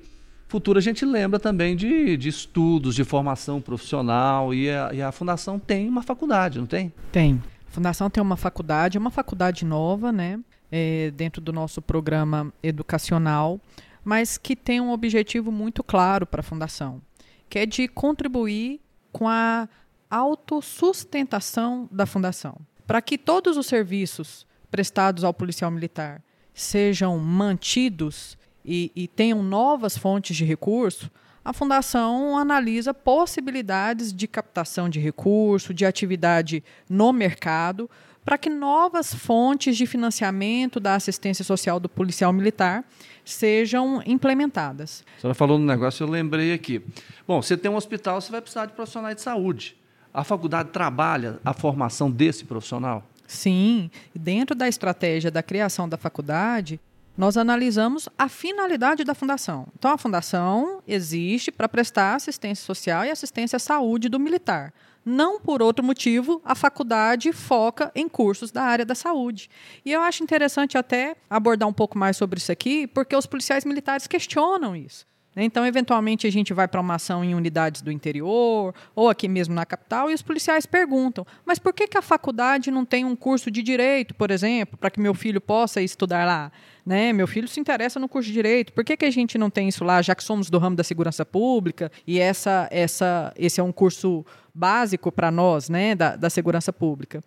futuro 0.49 0.79
a 0.79 0.83
gente 0.83 1.05
lembra 1.05 1.39
também 1.39 1.77
de, 1.77 2.17
de 2.17 2.29
estudos, 2.29 2.95
de 2.95 3.05
formação 3.05 3.61
profissional, 3.61 4.55
e 4.55 4.71
a, 4.71 4.91
e 4.95 5.03
a 5.03 5.13
Fundação 5.13 5.59
tem 5.59 5.87
uma 5.87 6.03
faculdade, 6.03 6.59
não 6.59 6.67
tem? 6.67 6.91
Tem. 7.13 7.43
A 7.69 7.71
Fundação 7.71 8.09
tem 8.09 8.23
uma 8.23 8.37
faculdade, 8.37 8.97
é 8.97 9.01
uma 9.01 9.11
faculdade 9.11 9.65
nova, 9.65 10.11
né? 10.11 10.41
É, 10.71 11.11
dentro 11.11 11.43
do 11.43 11.53
nosso 11.53 11.83
programa 11.83 12.51
educacional, 12.63 13.61
mas 14.03 14.39
que 14.39 14.57
tem 14.57 14.81
um 14.81 14.91
objetivo 14.91 15.53
muito 15.53 15.85
claro 15.85 16.27
para 16.27 16.41
a 16.41 16.43
Fundação, 16.43 17.03
que 17.47 17.59
é 17.59 17.67
de 17.67 17.87
contribuir 17.89 18.81
com 19.13 19.29
a 19.29 19.69
autossustentação 20.11 21.87
da 21.93 22.07
Fundação. 22.07 22.57
Para 22.87 23.03
que 23.03 23.19
todos 23.19 23.59
os 23.59 23.67
serviços 23.67 24.47
prestados 24.71 25.25
ao 25.25 25.35
policial 25.35 25.71
militar 25.71 26.23
sejam 26.55 27.19
mantidos 27.19 28.37
e, 28.65 28.93
e 28.95 29.09
tenham 29.09 29.43
novas 29.43 29.97
fontes 29.97 30.37
de 30.37 30.45
recurso, 30.45 31.11
a 31.45 31.53
Fundação 31.53 32.39
analisa 32.39 32.95
possibilidades 32.95 34.13
de 34.13 34.29
captação 34.29 34.89
de 34.89 35.01
recurso, 35.01 35.75
de 35.75 35.85
atividade 35.85 36.63
no 36.89 37.13
mercado, 37.13 37.91
para 38.25 38.39
que 38.39 38.49
novas 38.49 39.13
fontes 39.13 39.77
de 39.77 39.85
financiamento 39.85 40.79
da 40.79 40.95
assistência 40.95 41.45
social 41.45 41.81
do 41.81 41.89
policial 41.89 42.33
militar 42.33 42.85
sejam 43.25 44.01
implementadas. 44.07 45.05
A 45.19 45.21
senhora 45.21 45.35
falou 45.35 45.59
no 45.59 45.67
negócio, 45.67 46.05
eu 46.05 46.09
lembrei 46.09 46.53
aqui. 46.53 46.81
Bom, 47.27 47.43
você 47.43 47.57
tem 47.57 47.69
um 47.69 47.77
hospital, 47.77 48.21
você 48.21 48.31
vai 48.31 48.41
precisar 48.41 48.67
de 48.67 48.75
profissionais 48.75 49.17
de 49.17 49.23
saúde. 49.23 49.77
A 50.15 50.23
faculdade 50.23 50.69
trabalha 50.71 51.41
a 51.45 51.53
formação 51.53 52.09
desse 52.09 52.45
profissional? 52.45 53.05
Sim, 53.27 53.91
dentro 54.15 54.55
da 54.55 54.69
estratégia 54.69 55.31
da 55.31 55.43
criação 55.43 55.89
da 55.89 55.97
faculdade, 55.97 56.81
nós 57.17 57.37
analisamos 57.37 58.09
a 58.19 58.29
finalidade 58.29 59.05
da 59.05 59.15
fundação. 59.15 59.67
Então, 59.79 59.91
a 59.91 59.99
fundação 59.99 60.83
existe 60.87 61.53
para 61.53 61.69
prestar 61.69 62.15
assistência 62.15 62.65
social 62.65 63.05
e 63.05 63.11
assistência 63.11 63.57
à 63.57 63.61
saúde 63.61 64.09
do 64.09 64.19
militar. 64.19 64.73
Não 65.05 65.41
por 65.41 65.61
outro 65.61 65.85
motivo, 65.85 66.41
a 66.45 66.55
faculdade 66.55 67.33
foca 67.33 67.91
em 67.95 68.09
cursos 68.09 68.51
da 68.51 68.63
área 68.63 68.85
da 68.85 68.95
saúde. 68.95 69.51
E 69.85 69.91
eu 69.93 70.01
acho 70.01 70.23
interessante 70.23 70.79
até 70.79 71.17
abordar 71.29 71.69
um 71.69 71.73
pouco 71.73 71.99
mais 71.99 72.17
sobre 72.17 72.39
isso 72.39 72.53
aqui, 72.53 72.87
porque 72.87 73.17
os 73.17 73.27
policiais 73.27 73.65
militares 73.65 74.07
questionam 74.07 74.77
isso. 74.77 75.05
Né? 75.35 75.45
Então, 75.45 75.67
eventualmente, 75.67 76.27
a 76.27 76.31
gente 76.31 76.53
vai 76.53 76.69
para 76.69 76.81
uma 76.81 76.95
ação 76.95 77.25
em 77.25 77.35
unidades 77.35 77.83
do 77.83 77.91
interior 77.91 78.75
ou 78.95 79.09
aqui 79.09 79.29
mesmo 79.29 79.55
na 79.55 79.65
capital 79.65 80.11
e 80.11 80.15
os 80.15 80.23
policiais 80.23 80.67
perguntam: 80.67 81.27
mas 81.45 81.59
por 81.59 81.73
que, 81.73 81.87
que 81.89 81.99
a 81.99 82.03
faculdade 82.03 82.71
não 82.71 82.85
tem 82.85 83.05
um 83.05 83.17
curso 83.17 83.51
de 83.51 83.63
direito, 83.63 84.15
por 84.15 84.31
exemplo, 84.31 84.77
para 84.77 84.91
que 84.91 85.01
meu 85.01 85.15
filho 85.15 85.41
possa 85.41 85.81
estudar 85.81 86.27
lá? 86.27 86.53
Né? 86.85 87.13
Meu 87.13 87.27
filho 87.27 87.49
se 87.49 87.61
interessa 87.61 87.99
no 87.99 88.09
curso 88.09 88.27
de 88.27 88.33
direito. 88.33 88.73
Por 88.73 88.85
que, 88.85 88.97
que 88.97 89.05
a 89.05 89.11
gente 89.11 89.39
não 89.39 89.49
tem 89.49 89.69
isso 89.69 89.85
lá, 89.85 90.03
já 90.03 90.15
que 90.15 90.25
somos 90.25 90.51
do 90.51 90.59
ramo 90.59 90.77
da 90.77 90.85
segurança 90.85 91.25
pública 91.25 91.91
e 92.07 92.19
essa, 92.19 92.69
essa, 92.71 93.33
esse 93.37 93.61
é 93.61 93.63
um 93.63 93.73
curso 93.73 94.27
básico 94.53 95.11
para 95.11 95.31
nós, 95.31 95.69
né, 95.69 95.95
da, 95.95 96.17
da 96.17 96.29
segurança 96.29 96.73
pública? 96.73 97.23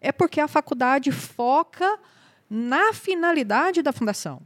É 0.00 0.12
porque 0.12 0.40
a 0.40 0.48
faculdade 0.48 1.12
foca 1.12 1.98
na 2.48 2.92
finalidade 2.92 3.82
da 3.82 3.92
fundação. 3.92 4.40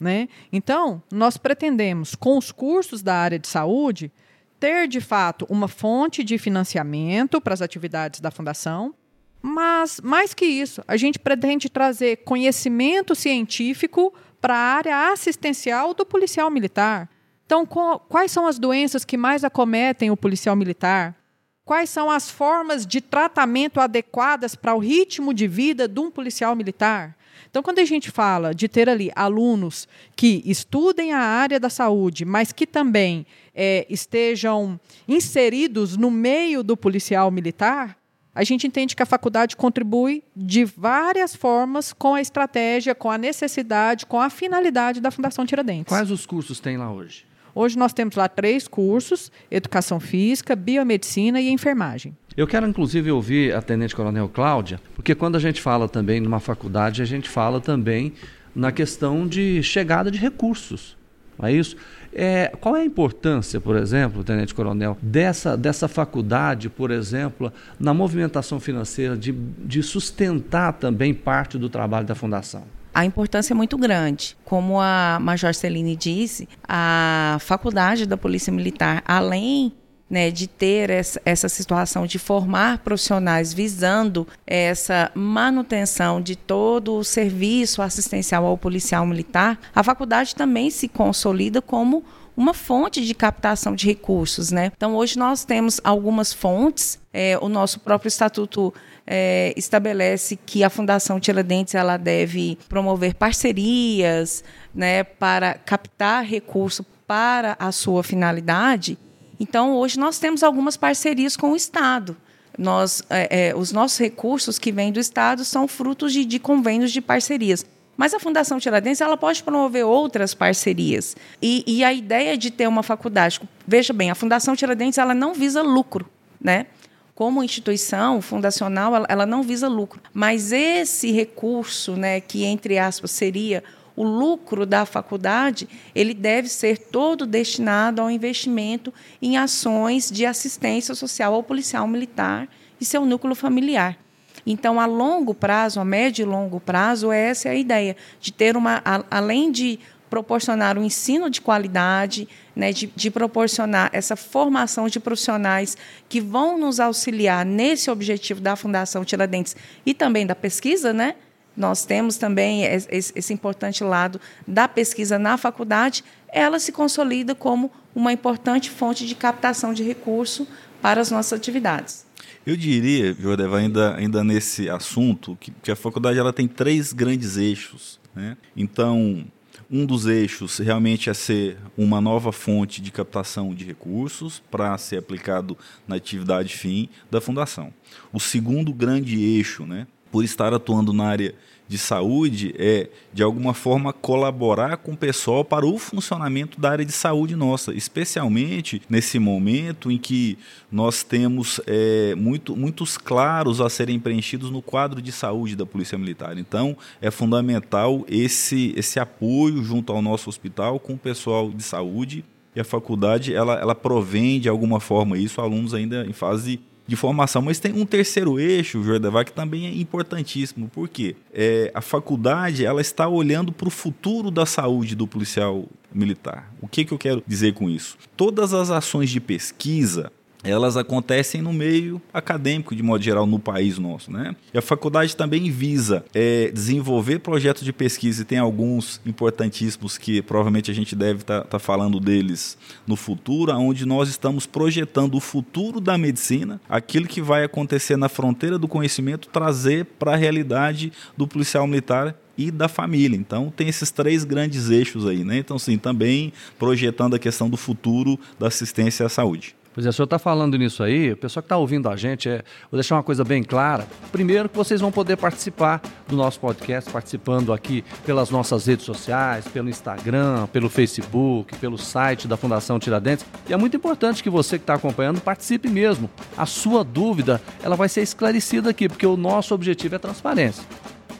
Né? 0.00 0.28
Então, 0.50 1.02
nós 1.12 1.36
pretendemos, 1.36 2.14
com 2.14 2.38
os 2.38 2.50
cursos 2.50 3.02
da 3.02 3.14
área 3.14 3.38
de 3.38 3.46
saúde, 3.46 4.10
ter 4.58 4.88
de 4.88 5.00
fato 5.00 5.46
uma 5.50 5.68
fonte 5.68 6.24
de 6.24 6.38
financiamento 6.38 7.38
para 7.38 7.52
as 7.52 7.60
atividades 7.60 8.18
da 8.18 8.30
fundação, 8.30 8.94
mas 9.42 10.00
mais 10.02 10.32
que 10.32 10.46
isso, 10.46 10.82
a 10.88 10.96
gente 10.96 11.18
pretende 11.18 11.68
trazer 11.68 12.16
conhecimento 12.24 13.14
científico 13.14 14.12
para 14.40 14.54
a 14.54 14.74
área 14.76 15.12
assistencial 15.12 15.92
do 15.92 16.06
policial 16.06 16.50
militar. 16.50 17.08
Então, 17.44 17.66
quais 17.66 18.30
são 18.30 18.46
as 18.46 18.58
doenças 18.58 19.04
que 19.04 19.16
mais 19.16 19.44
acometem 19.44 20.10
o 20.10 20.16
policial 20.16 20.54
militar? 20.54 21.16
Quais 21.64 21.90
são 21.90 22.10
as 22.10 22.30
formas 22.30 22.86
de 22.86 23.00
tratamento 23.00 23.80
adequadas 23.80 24.54
para 24.54 24.74
o 24.74 24.78
ritmo 24.78 25.34
de 25.34 25.46
vida 25.46 25.86
de 25.86 26.00
um 26.00 26.10
policial 26.10 26.54
militar? 26.54 27.16
Então, 27.48 27.62
quando 27.62 27.78
a 27.78 27.84
gente 27.84 28.10
fala 28.10 28.54
de 28.54 28.68
ter 28.68 28.88
ali 28.88 29.10
alunos 29.14 29.88
que 30.16 30.42
estudem 30.44 31.12
a 31.12 31.18
área 31.18 31.60
da 31.60 31.70
saúde, 31.70 32.24
mas 32.24 32.52
que 32.52 32.66
também 32.66 33.24
é, 33.54 33.86
estejam 33.88 34.78
inseridos 35.06 35.96
no 35.96 36.10
meio 36.10 36.62
do 36.62 36.76
policial 36.76 37.30
militar, 37.30 37.96
a 38.34 38.44
gente 38.44 38.66
entende 38.66 38.94
que 38.94 39.02
a 39.02 39.06
faculdade 39.06 39.56
contribui 39.56 40.22
de 40.36 40.64
várias 40.64 41.34
formas 41.34 41.92
com 41.92 42.14
a 42.14 42.20
estratégia, 42.20 42.94
com 42.94 43.10
a 43.10 43.18
necessidade, 43.18 44.06
com 44.06 44.20
a 44.20 44.30
finalidade 44.30 45.00
da 45.00 45.10
Fundação 45.10 45.44
Tiradentes. 45.44 45.88
Quais 45.88 46.10
os 46.10 46.26
cursos 46.26 46.60
tem 46.60 46.76
lá 46.76 46.92
hoje? 46.92 47.26
Hoje 47.54 47.76
nós 47.76 47.92
temos 47.92 48.14
lá 48.14 48.28
três 48.28 48.68
cursos: 48.68 49.32
educação 49.50 49.98
física, 49.98 50.54
biomedicina 50.54 51.40
e 51.40 51.50
enfermagem. 51.50 52.16
Eu 52.36 52.46
quero, 52.46 52.66
inclusive, 52.66 53.10
ouvir 53.10 53.54
a 53.54 53.60
Tenente 53.60 53.94
Coronel 53.94 54.28
Cláudia, 54.28 54.80
porque 54.94 55.14
quando 55.14 55.36
a 55.36 55.38
gente 55.38 55.60
fala 55.60 55.88
também 55.88 56.20
numa 56.20 56.40
faculdade, 56.40 57.02
a 57.02 57.04
gente 57.04 57.28
fala 57.28 57.60
também 57.60 58.12
na 58.54 58.70
questão 58.70 59.26
de 59.26 59.62
chegada 59.62 60.10
de 60.10 60.18
recursos. 60.18 60.96
Não 61.38 61.48
é 61.48 61.52
isso? 61.52 61.76
É, 62.12 62.52
qual 62.60 62.76
é 62.76 62.82
a 62.82 62.84
importância, 62.84 63.60
por 63.60 63.76
exemplo, 63.76 64.22
Tenente 64.22 64.54
Coronel, 64.54 64.96
dessa, 65.00 65.56
dessa 65.56 65.88
faculdade, 65.88 66.68
por 66.68 66.90
exemplo, 66.90 67.52
na 67.78 67.94
movimentação 67.94 68.60
financeira, 68.60 69.16
de, 69.16 69.32
de 69.32 69.82
sustentar 69.82 70.74
também 70.74 71.14
parte 71.14 71.58
do 71.58 71.68
trabalho 71.68 72.06
da 72.06 72.14
Fundação? 72.14 72.64
a 72.92 73.04
importância 73.04 73.54
é 73.54 73.56
muito 73.56 73.78
grande. 73.78 74.36
Como 74.44 74.80
a 74.80 75.18
Major 75.20 75.54
Celine 75.54 75.94
disse, 75.94 76.48
a 76.68 77.38
faculdade 77.40 78.04
da 78.04 78.16
Polícia 78.16 78.52
Militar, 78.52 79.02
além 79.06 79.72
né, 80.10 80.30
de 80.30 80.48
ter 80.48 80.90
essa, 80.90 81.22
essa 81.24 81.48
situação 81.48 82.04
de 82.04 82.18
formar 82.18 82.78
profissionais 82.78 83.54
visando 83.54 84.26
essa 84.44 85.10
manutenção 85.14 86.20
de 86.20 86.34
todo 86.34 86.96
o 86.96 87.04
serviço 87.04 87.80
assistencial 87.80 88.44
ao 88.44 88.58
policial 88.58 89.06
militar, 89.06 89.58
a 89.72 89.84
faculdade 89.84 90.34
também 90.34 90.68
se 90.68 90.88
consolida 90.88 91.62
como 91.62 92.04
uma 92.36 92.54
fonte 92.54 93.04
de 93.04 93.14
captação 93.14 93.74
de 93.74 93.86
recursos. 93.86 94.50
Né? 94.50 94.72
Então, 94.76 94.96
hoje 94.96 95.18
nós 95.18 95.44
temos 95.44 95.80
algumas 95.84 96.32
fontes, 96.32 96.98
é, 97.12 97.38
o 97.40 97.48
nosso 97.48 97.78
próprio 97.80 98.08
estatuto 98.08 98.72
é, 99.06 99.52
estabelece 99.56 100.36
que 100.36 100.64
a 100.64 100.70
Fundação 100.70 101.20
Tiradentes 101.20 101.74
ela 101.74 101.96
deve 101.96 102.56
promover 102.68 103.14
parcerias 103.14 104.42
né, 104.74 105.04
para 105.04 105.54
captar 105.54 106.24
recurso 106.24 106.84
para 107.06 107.56
a 107.58 107.72
sua 107.72 108.02
finalidade. 108.02 108.96
Então, 109.40 109.72
hoje 109.72 109.98
nós 109.98 110.18
temos 110.18 110.42
algumas 110.42 110.76
parcerias 110.76 111.34
com 111.34 111.52
o 111.52 111.56
Estado. 111.56 112.14
Nós, 112.58 113.02
é, 113.08 113.48
é, 113.48 113.56
os 113.56 113.72
nossos 113.72 113.98
recursos 113.98 114.58
que 114.58 114.70
vêm 114.70 114.92
do 114.92 115.00
Estado 115.00 115.46
são 115.46 115.66
frutos 115.66 116.12
de, 116.12 116.26
de 116.26 116.38
convênios 116.38 116.92
de 116.92 117.00
parcerias. 117.00 117.64
Mas 117.96 118.12
a 118.12 118.20
Fundação 118.20 118.58
Tiradentes 118.58 119.00
ela 119.00 119.16
pode 119.16 119.42
promover 119.42 119.84
outras 119.84 120.34
parcerias. 120.34 121.16
E, 121.40 121.64
e, 121.66 121.82
a 121.82 121.92
ideia 121.92 122.36
de 122.36 122.50
ter 122.50 122.66
uma 122.66 122.82
faculdade, 122.82 123.40
veja 123.66 123.94
bem, 123.94 124.10
a 124.10 124.14
Fundação 124.14 124.54
Tiradentes 124.54 124.98
ela 124.98 125.14
não 125.14 125.32
visa 125.32 125.62
lucro, 125.62 126.08
né? 126.40 126.66
Como 127.14 127.42
instituição 127.42 128.22
fundacional, 128.22 128.94
ela, 128.96 129.06
ela 129.08 129.26
não 129.26 129.42
visa 129.42 129.68
lucro. 129.68 130.00
Mas 130.12 130.52
esse 130.52 131.12
recurso, 131.12 131.94
né, 131.94 132.20
que 132.20 132.44
entre 132.44 132.78
aspas 132.78 133.10
seria 133.10 133.62
o 133.96 134.04
lucro 134.04 134.64
da 134.64 134.84
faculdade 134.84 135.68
ele 135.94 136.14
deve 136.14 136.48
ser 136.48 136.78
todo 136.78 137.26
destinado 137.26 138.00
ao 138.00 138.10
investimento 138.10 138.92
em 139.20 139.36
ações 139.36 140.10
de 140.10 140.26
assistência 140.26 140.94
social 140.94 141.34
ao 141.34 141.42
policial 141.42 141.86
militar 141.86 142.48
e 142.80 142.84
seu 142.84 143.04
núcleo 143.04 143.34
familiar. 143.34 143.98
Então, 144.46 144.80
a 144.80 144.86
longo 144.86 145.34
prazo, 145.34 145.80
a 145.80 145.84
médio 145.84 146.22
e 146.22 146.26
longo 146.26 146.60
prazo, 146.60 147.12
essa 147.12 147.48
é 147.48 147.52
a 147.52 147.54
ideia 147.54 147.96
de 148.20 148.32
ter 148.32 148.56
uma, 148.56 148.82
além 149.10 149.52
de 149.52 149.78
proporcionar 150.08 150.76
um 150.76 150.82
ensino 150.82 151.30
de 151.30 151.40
qualidade, 151.40 152.28
né, 152.54 152.72
de, 152.72 152.92
de, 152.96 153.10
proporcionar 153.10 153.90
essa 153.92 154.16
formação 154.16 154.88
de 154.88 154.98
profissionais 154.98 155.76
que 156.08 156.20
vão 156.20 156.58
nos 156.58 156.80
auxiliar 156.80 157.46
nesse 157.46 157.90
objetivo 157.90 158.40
da 158.40 158.56
Fundação 158.56 159.04
Tiradentes 159.04 159.54
e 159.86 159.94
também 159.94 160.26
da 160.26 160.34
pesquisa, 160.34 160.92
né? 160.92 161.14
Nós 161.60 161.84
temos 161.84 162.16
também 162.16 162.64
esse, 162.64 163.34
importante 163.34 163.84
lado 163.84 164.18
da 164.48 164.66
pesquisa 164.66 165.18
na 165.18 165.36
faculdade, 165.36 166.02
ela 166.32 166.58
se 166.58 166.72
consolida 166.72 167.34
como 167.34 167.70
uma 167.94 168.10
importante 168.14 168.70
fonte 168.70 169.06
de 169.06 169.14
captação 169.14 169.74
de 169.74 169.82
recurso 169.82 170.48
para 170.80 171.02
as 171.02 171.10
nossas 171.10 171.38
atividades. 171.38 172.06
Eu 172.46 172.56
diria, 172.56 173.12
Jordeva, 173.12 173.58
ainda, 173.58 173.94
ainda 173.94 174.24
nesse 174.24 174.70
assunto, 174.70 175.36
que, 175.38 175.50
que 175.62 175.70
a 175.70 175.76
faculdade 175.76 176.18
ela 176.18 176.32
tem 176.32 176.48
três 176.48 176.94
grandes 176.94 177.36
eixos. 177.36 178.00
Né? 178.14 178.38
Então, 178.56 179.26
um 179.70 179.84
dos 179.84 180.06
eixos 180.06 180.56
realmente 180.56 181.10
é 181.10 181.14
ser 181.14 181.58
uma 181.76 182.00
nova 182.00 182.32
fonte 182.32 182.80
de 182.80 182.90
captação 182.90 183.54
de 183.54 183.66
recursos 183.66 184.42
para 184.50 184.78
ser 184.78 184.96
aplicado 184.96 185.58
na 185.86 185.96
atividade 185.96 186.56
fim 186.56 186.88
da 187.10 187.20
fundação. 187.20 187.70
O 188.10 188.18
segundo 188.18 188.72
grande 188.72 189.22
eixo, 189.22 189.66
né, 189.66 189.86
por 190.10 190.24
estar 190.24 190.52
atuando 190.52 190.92
na 190.92 191.04
área 191.04 191.34
de 191.70 191.78
saúde 191.78 192.52
é, 192.58 192.88
de 193.14 193.22
alguma 193.22 193.54
forma, 193.54 193.92
colaborar 193.92 194.78
com 194.78 194.90
o 194.90 194.96
pessoal 194.96 195.44
para 195.44 195.64
o 195.64 195.78
funcionamento 195.78 196.60
da 196.60 196.68
área 196.68 196.84
de 196.84 196.90
saúde 196.90 197.36
nossa, 197.36 197.72
especialmente 197.72 198.82
nesse 198.90 199.20
momento 199.20 199.88
em 199.88 199.96
que 199.96 200.36
nós 200.68 201.04
temos 201.04 201.60
é, 201.68 202.12
muito, 202.16 202.56
muitos 202.56 202.98
claros 202.98 203.60
a 203.60 203.70
serem 203.70 204.00
preenchidos 204.00 204.50
no 204.50 204.60
quadro 204.60 205.00
de 205.00 205.12
saúde 205.12 205.54
da 205.54 205.64
Polícia 205.64 205.96
Militar. 205.96 206.36
Então, 206.36 206.76
é 207.00 207.08
fundamental 207.08 208.04
esse, 208.08 208.74
esse 208.76 208.98
apoio 208.98 209.62
junto 209.62 209.92
ao 209.92 210.02
nosso 210.02 210.28
hospital 210.28 210.80
com 210.80 210.94
o 210.94 210.98
pessoal 210.98 211.52
de 211.52 211.62
saúde 211.62 212.24
e 212.52 212.58
a 212.58 212.64
faculdade 212.64 213.32
ela, 213.32 213.54
ela 213.54 213.76
provém 213.76 214.40
de 214.40 214.48
alguma 214.48 214.80
forma 214.80 215.16
isso, 215.16 215.40
alunos 215.40 215.72
ainda 215.72 216.04
em 216.04 216.12
fase 216.12 216.58
de 216.90 216.96
formação. 216.96 217.40
Mas 217.40 217.60
tem 217.60 217.72
um 217.72 217.86
terceiro 217.86 218.40
eixo, 218.40 218.82
Jordavar, 218.82 219.24
que 219.24 219.32
também 219.32 219.66
é 219.66 219.72
importantíssimo. 219.72 220.68
Por 220.68 220.88
quê? 220.88 221.14
É, 221.32 221.70
a 221.72 221.80
faculdade 221.80 222.66
ela 222.66 222.80
está 222.80 223.08
olhando 223.08 223.52
para 223.52 223.68
o 223.68 223.70
futuro 223.70 224.28
da 224.28 224.44
saúde 224.44 224.96
do 224.96 225.06
policial 225.06 225.66
militar. 225.94 226.52
O 226.60 226.66
que, 226.66 226.84
que 226.84 226.92
eu 226.92 226.98
quero 226.98 227.22
dizer 227.24 227.54
com 227.54 227.70
isso? 227.70 227.96
Todas 228.16 228.52
as 228.52 228.70
ações 228.70 229.08
de 229.08 229.20
pesquisa 229.20 230.10
elas 230.42 230.76
acontecem 230.76 231.42
no 231.42 231.52
meio 231.52 232.00
acadêmico, 232.12 232.74
de 232.74 232.82
modo 232.82 233.02
geral, 233.02 233.26
no 233.26 233.38
país 233.38 233.78
nosso. 233.78 234.10
Né? 234.10 234.34
E 234.52 234.58
a 234.58 234.62
faculdade 234.62 235.16
também 235.16 235.50
visa 235.50 236.04
é, 236.14 236.50
desenvolver 236.50 237.18
projetos 237.20 237.64
de 237.64 237.72
pesquisa, 237.72 238.22
e 238.22 238.24
tem 238.24 238.38
alguns 238.38 239.00
importantíssimos 239.04 239.98
que 239.98 240.22
provavelmente 240.22 240.70
a 240.70 240.74
gente 240.74 240.96
deve 240.96 241.20
estar 241.20 241.42
tá, 241.42 241.46
tá 241.46 241.58
falando 241.58 242.00
deles 242.00 242.56
no 242.86 242.96
futuro, 242.96 243.52
onde 243.52 243.84
nós 243.86 244.08
estamos 244.08 244.46
projetando 244.46 245.14
o 245.16 245.20
futuro 245.20 245.80
da 245.80 245.98
medicina, 245.98 246.60
aquilo 246.68 247.06
que 247.06 247.20
vai 247.20 247.44
acontecer 247.44 247.96
na 247.96 248.08
fronteira 248.08 248.58
do 248.58 248.68
conhecimento, 248.68 249.28
trazer 249.28 249.84
para 249.98 250.12
a 250.12 250.16
realidade 250.16 250.92
do 251.16 251.26
policial 251.26 251.66
militar 251.66 252.16
e 252.36 252.50
da 252.50 252.68
família. 252.68 253.16
Então 253.16 253.52
tem 253.54 253.68
esses 253.68 253.90
três 253.90 254.24
grandes 254.24 254.70
eixos 254.70 255.06
aí, 255.06 255.24
né? 255.24 255.36
Então 255.36 255.58
sim, 255.58 255.76
também 255.76 256.32
projetando 256.58 257.14
a 257.14 257.18
questão 257.18 257.50
do 257.50 257.56
futuro 257.56 258.18
da 258.38 258.46
assistência 258.46 259.04
à 259.04 259.08
saúde. 259.08 259.54
Pois 259.72 259.86
é, 259.86 259.88
o 259.88 259.92
senhor 259.92 260.04
está 260.04 260.18
falando 260.18 260.58
nisso 260.58 260.82
aí, 260.82 261.12
o 261.12 261.16
pessoal 261.16 261.42
que 261.42 261.46
está 261.46 261.56
ouvindo 261.56 261.88
a 261.88 261.96
gente, 261.96 262.28
é, 262.28 262.42
vou 262.70 262.76
deixar 262.76 262.96
uma 262.96 263.04
coisa 263.04 263.22
bem 263.22 263.42
clara. 263.42 263.86
Primeiro, 264.10 264.48
que 264.48 264.56
vocês 264.56 264.80
vão 264.80 264.90
poder 264.90 265.16
participar 265.16 265.80
do 266.08 266.16
nosso 266.16 266.40
podcast, 266.40 266.90
participando 266.90 267.52
aqui 267.52 267.84
pelas 268.04 268.30
nossas 268.30 268.66
redes 268.66 268.84
sociais, 268.84 269.46
pelo 269.46 269.68
Instagram, 269.68 270.48
pelo 270.48 270.68
Facebook, 270.68 271.56
pelo 271.58 271.78
site 271.78 272.26
da 272.26 272.36
Fundação 272.36 272.80
Tiradentes. 272.80 273.24
E 273.48 273.52
é 273.52 273.56
muito 273.56 273.76
importante 273.76 274.24
que 274.24 274.30
você 274.30 274.58
que 274.58 274.64
está 274.64 274.74
acompanhando 274.74 275.20
participe 275.20 275.68
mesmo. 275.68 276.10
A 276.36 276.46
sua 276.46 276.82
dúvida, 276.82 277.40
ela 277.62 277.76
vai 277.76 277.88
ser 277.88 278.02
esclarecida 278.02 278.70
aqui, 278.70 278.88
porque 278.88 279.06
o 279.06 279.16
nosso 279.16 279.54
objetivo 279.54 279.94
é 279.94 279.98
transparência. 279.98 280.64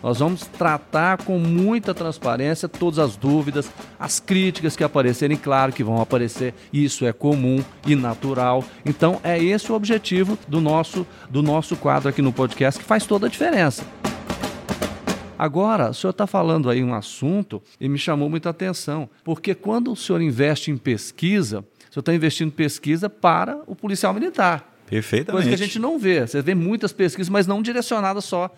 Nós 0.02 0.18
vamos 0.18 0.46
tratar 0.46 1.18
com 1.24 1.38
muita 1.38 1.92
transparência 1.92 2.68
todas 2.68 2.98
as 2.98 3.16
dúvidas, 3.16 3.70
as 3.98 4.18
críticas 4.18 4.74
que 4.74 4.82
aparecerem, 4.82 5.36
claro 5.36 5.72
que 5.72 5.84
vão 5.84 6.00
aparecer, 6.00 6.54
isso 6.72 7.04
é 7.04 7.12
comum 7.12 7.62
e 7.86 7.94
natural. 7.94 8.64
Então 8.84 9.20
é 9.22 9.42
esse 9.42 9.70
o 9.70 9.74
objetivo 9.74 10.38
do 10.48 10.60
nosso 10.60 11.06
do 11.28 11.42
nosso 11.42 11.76
quadro 11.76 12.08
aqui 12.08 12.22
no 12.22 12.32
podcast 12.32 12.80
que 12.80 12.86
faz 12.86 13.06
toda 13.06 13.26
a 13.26 13.30
diferença. 13.30 13.84
Agora, 15.38 15.88
o 15.88 15.94
senhor 15.94 16.10
está 16.10 16.26
falando 16.26 16.68
aí 16.68 16.84
um 16.84 16.92
assunto 16.92 17.62
e 17.80 17.88
me 17.88 17.96
chamou 17.96 18.28
muita 18.28 18.50
atenção, 18.50 19.08
porque 19.24 19.54
quando 19.54 19.90
o 19.90 19.96
senhor 19.96 20.20
investe 20.20 20.70
em 20.70 20.76
pesquisa, 20.76 21.60
o 21.60 21.92
senhor 21.92 22.00
está 22.00 22.14
investindo 22.14 22.48
em 22.48 22.50
pesquisa 22.50 23.08
para 23.08 23.58
o 23.66 23.74
policial 23.74 24.12
militar. 24.12 24.70
Perfeitamente. 24.86 25.32
Coisa 25.32 25.48
que 25.48 25.62
a 25.62 25.66
gente 25.66 25.78
não 25.78 25.98
vê. 25.98 26.26
Você 26.26 26.42
vê 26.42 26.54
muitas 26.54 26.92
pesquisas, 26.92 27.30
mas 27.30 27.46
não 27.46 27.62
direcionadas 27.62 28.24
só 28.24 28.50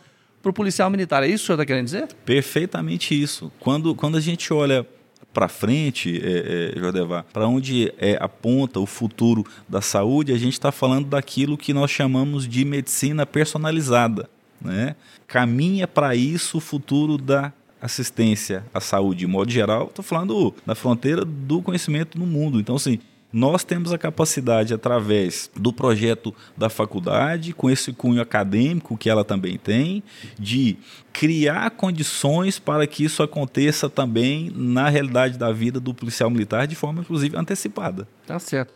para 0.42 0.50
o 0.50 0.52
policial 0.52 0.90
militar. 0.90 1.22
É 1.22 1.26
isso 1.26 1.38
que 1.38 1.44
o 1.44 1.46
senhor 1.46 1.57
está 1.57 1.66
querendo 1.66 1.85
dizer? 1.85 2.09
Perfeitamente 2.26 3.20
isso. 3.20 3.50
Quando, 3.61 3.94
quando 3.94 4.16
a 4.16 4.20
gente 4.20 4.52
olha 4.52 4.85
para 5.33 5.48
frente, 5.48 6.20
é, 6.22 6.74
é, 6.76 7.22
para 7.33 7.48
onde 7.48 7.92
é, 7.96 8.18
aponta 8.20 8.78
o 8.81 8.87
futuro 8.87 9.46
da 9.68 9.81
saúde, 9.81 10.33
a 10.33 10.38
gente 10.38 10.52
está 10.52 10.70
falando 10.70 11.09
daquilo 11.09 11.57
que 11.57 11.72
nós 11.72 11.90
chamamos 11.90 12.46
de 12.46 12.64
medicina 12.64 13.24
personalizada. 13.24 14.28
Né? 14.61 14.94
Caminha 15.26 15.88
para 15.88 16.14
isso 16.14 16.59
o 16.59 16.61
futuro 16.61 17.16
da 17.16 17.52
assistência 17.81 18.64
à 18.72 18.81
saúde, 18.81 19.20
de 19.20 19.26
modo 19.26 19.50
geral. 19.50 19.87
Estou 19.87 20.05
falando 20.05 20.55
da 20.66 20.74
fronteira 20.74 21.24
do 21.24 21.62
conhecimento 21.62 22.18
no 22.18 22.26
mundo. 22.26 22.61
Então, 22.61 22.76
assim, 22.76 23.00
nós 23.33 23.64
temos 23.64 23.92
a 23.92 23.99
capacidade, 23.99 24.75
através 24.75 25.51
do 25.57 25.73
projeto 25.73 26.35
da 26.57 26.68
faculdade, 26.68 27.53
com 27.53 27.71
esse 27.71 27.92
cunho 27.92 28.21
acadêmico 28.21 28.97
que 28.97 29.09
ela 29.09 29.25
também 29.25 29.57
tem, 29.57 30.03
de 30.38 30.77
criar 31.12 31.71
condições 31.71 32.59
para 32.59 32.87
que 32.87 33.05
isso 33.05 33.23
aconteça 33.23 33.88
também 33.88 34.53
na 34.55 34.88
realidade 34.88 35.38
da 35.38 35.51
vida 35.51 35.81
do 35.81 35.95
policial 35.95 36.31
militar 36.31 36.66
de 36.66 36.75
forma, 36.75 37.01
inclusive, 37.01 37.37
antecipada. 37.37 38.07
Tá 38.27 38.38
certo. 38.38 38.75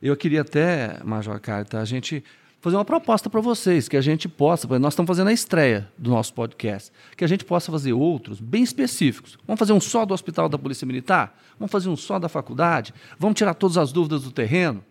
Eu 0.00 0.16
queria 0.16 0.42
até, 0.42 1.00
Major 1.02 1.40
Carta, 1.40 1.80
a 1.80 1.84
gente 1.84 2.22
fazer 2.60 2.76
uma 2.76 2.84
proposta 2.84 3.30
para 3.30 3.40
vocês, 3.40 3.88
que 3.88 3.96
a 3.96 4.00
gente 4.00 4.28
possa, 4.28 4.66
nós 4.78 4.92
estamos 4.92 5.08
fazendo 5.08 5.28
a 5.28 5.32
estreia 5.32 5.88
do 5.96 6.10
nosso 6.10 6.34
podcast, 6.34 6.90
que 7.16 7.24
a 7.24 7.28
gente 7.28 7.44
possa 7.44 7.70
fazer 7.70 7.92
outros 7.92 8.40
bem 8.40 8.62
específicos. 8.62 9.38
Vamos 9.46 9.58
fazer 9.58 9.72
um 9.72 9.80
só 9.80 10.04
do 10.04 10.14
Hospital 10.14 10.48
da 10.48 10.58
Polícia 10.58 10.86
Militar? 10.86 11.38
Vamos 11.58 11.70
fazer 11.70 11.88
um 11.88 11.96
só 11.96 12.18
da 12.18 12.28
faculdade? 12.28 12.92
Vamos 13.18 13.36
tirar 13.36 13.54
todas 13.54 13.76
as 13.76 13.92
dúvidas 13.92 14.22
do 14.22 14.30
terreno? 14.30 14.84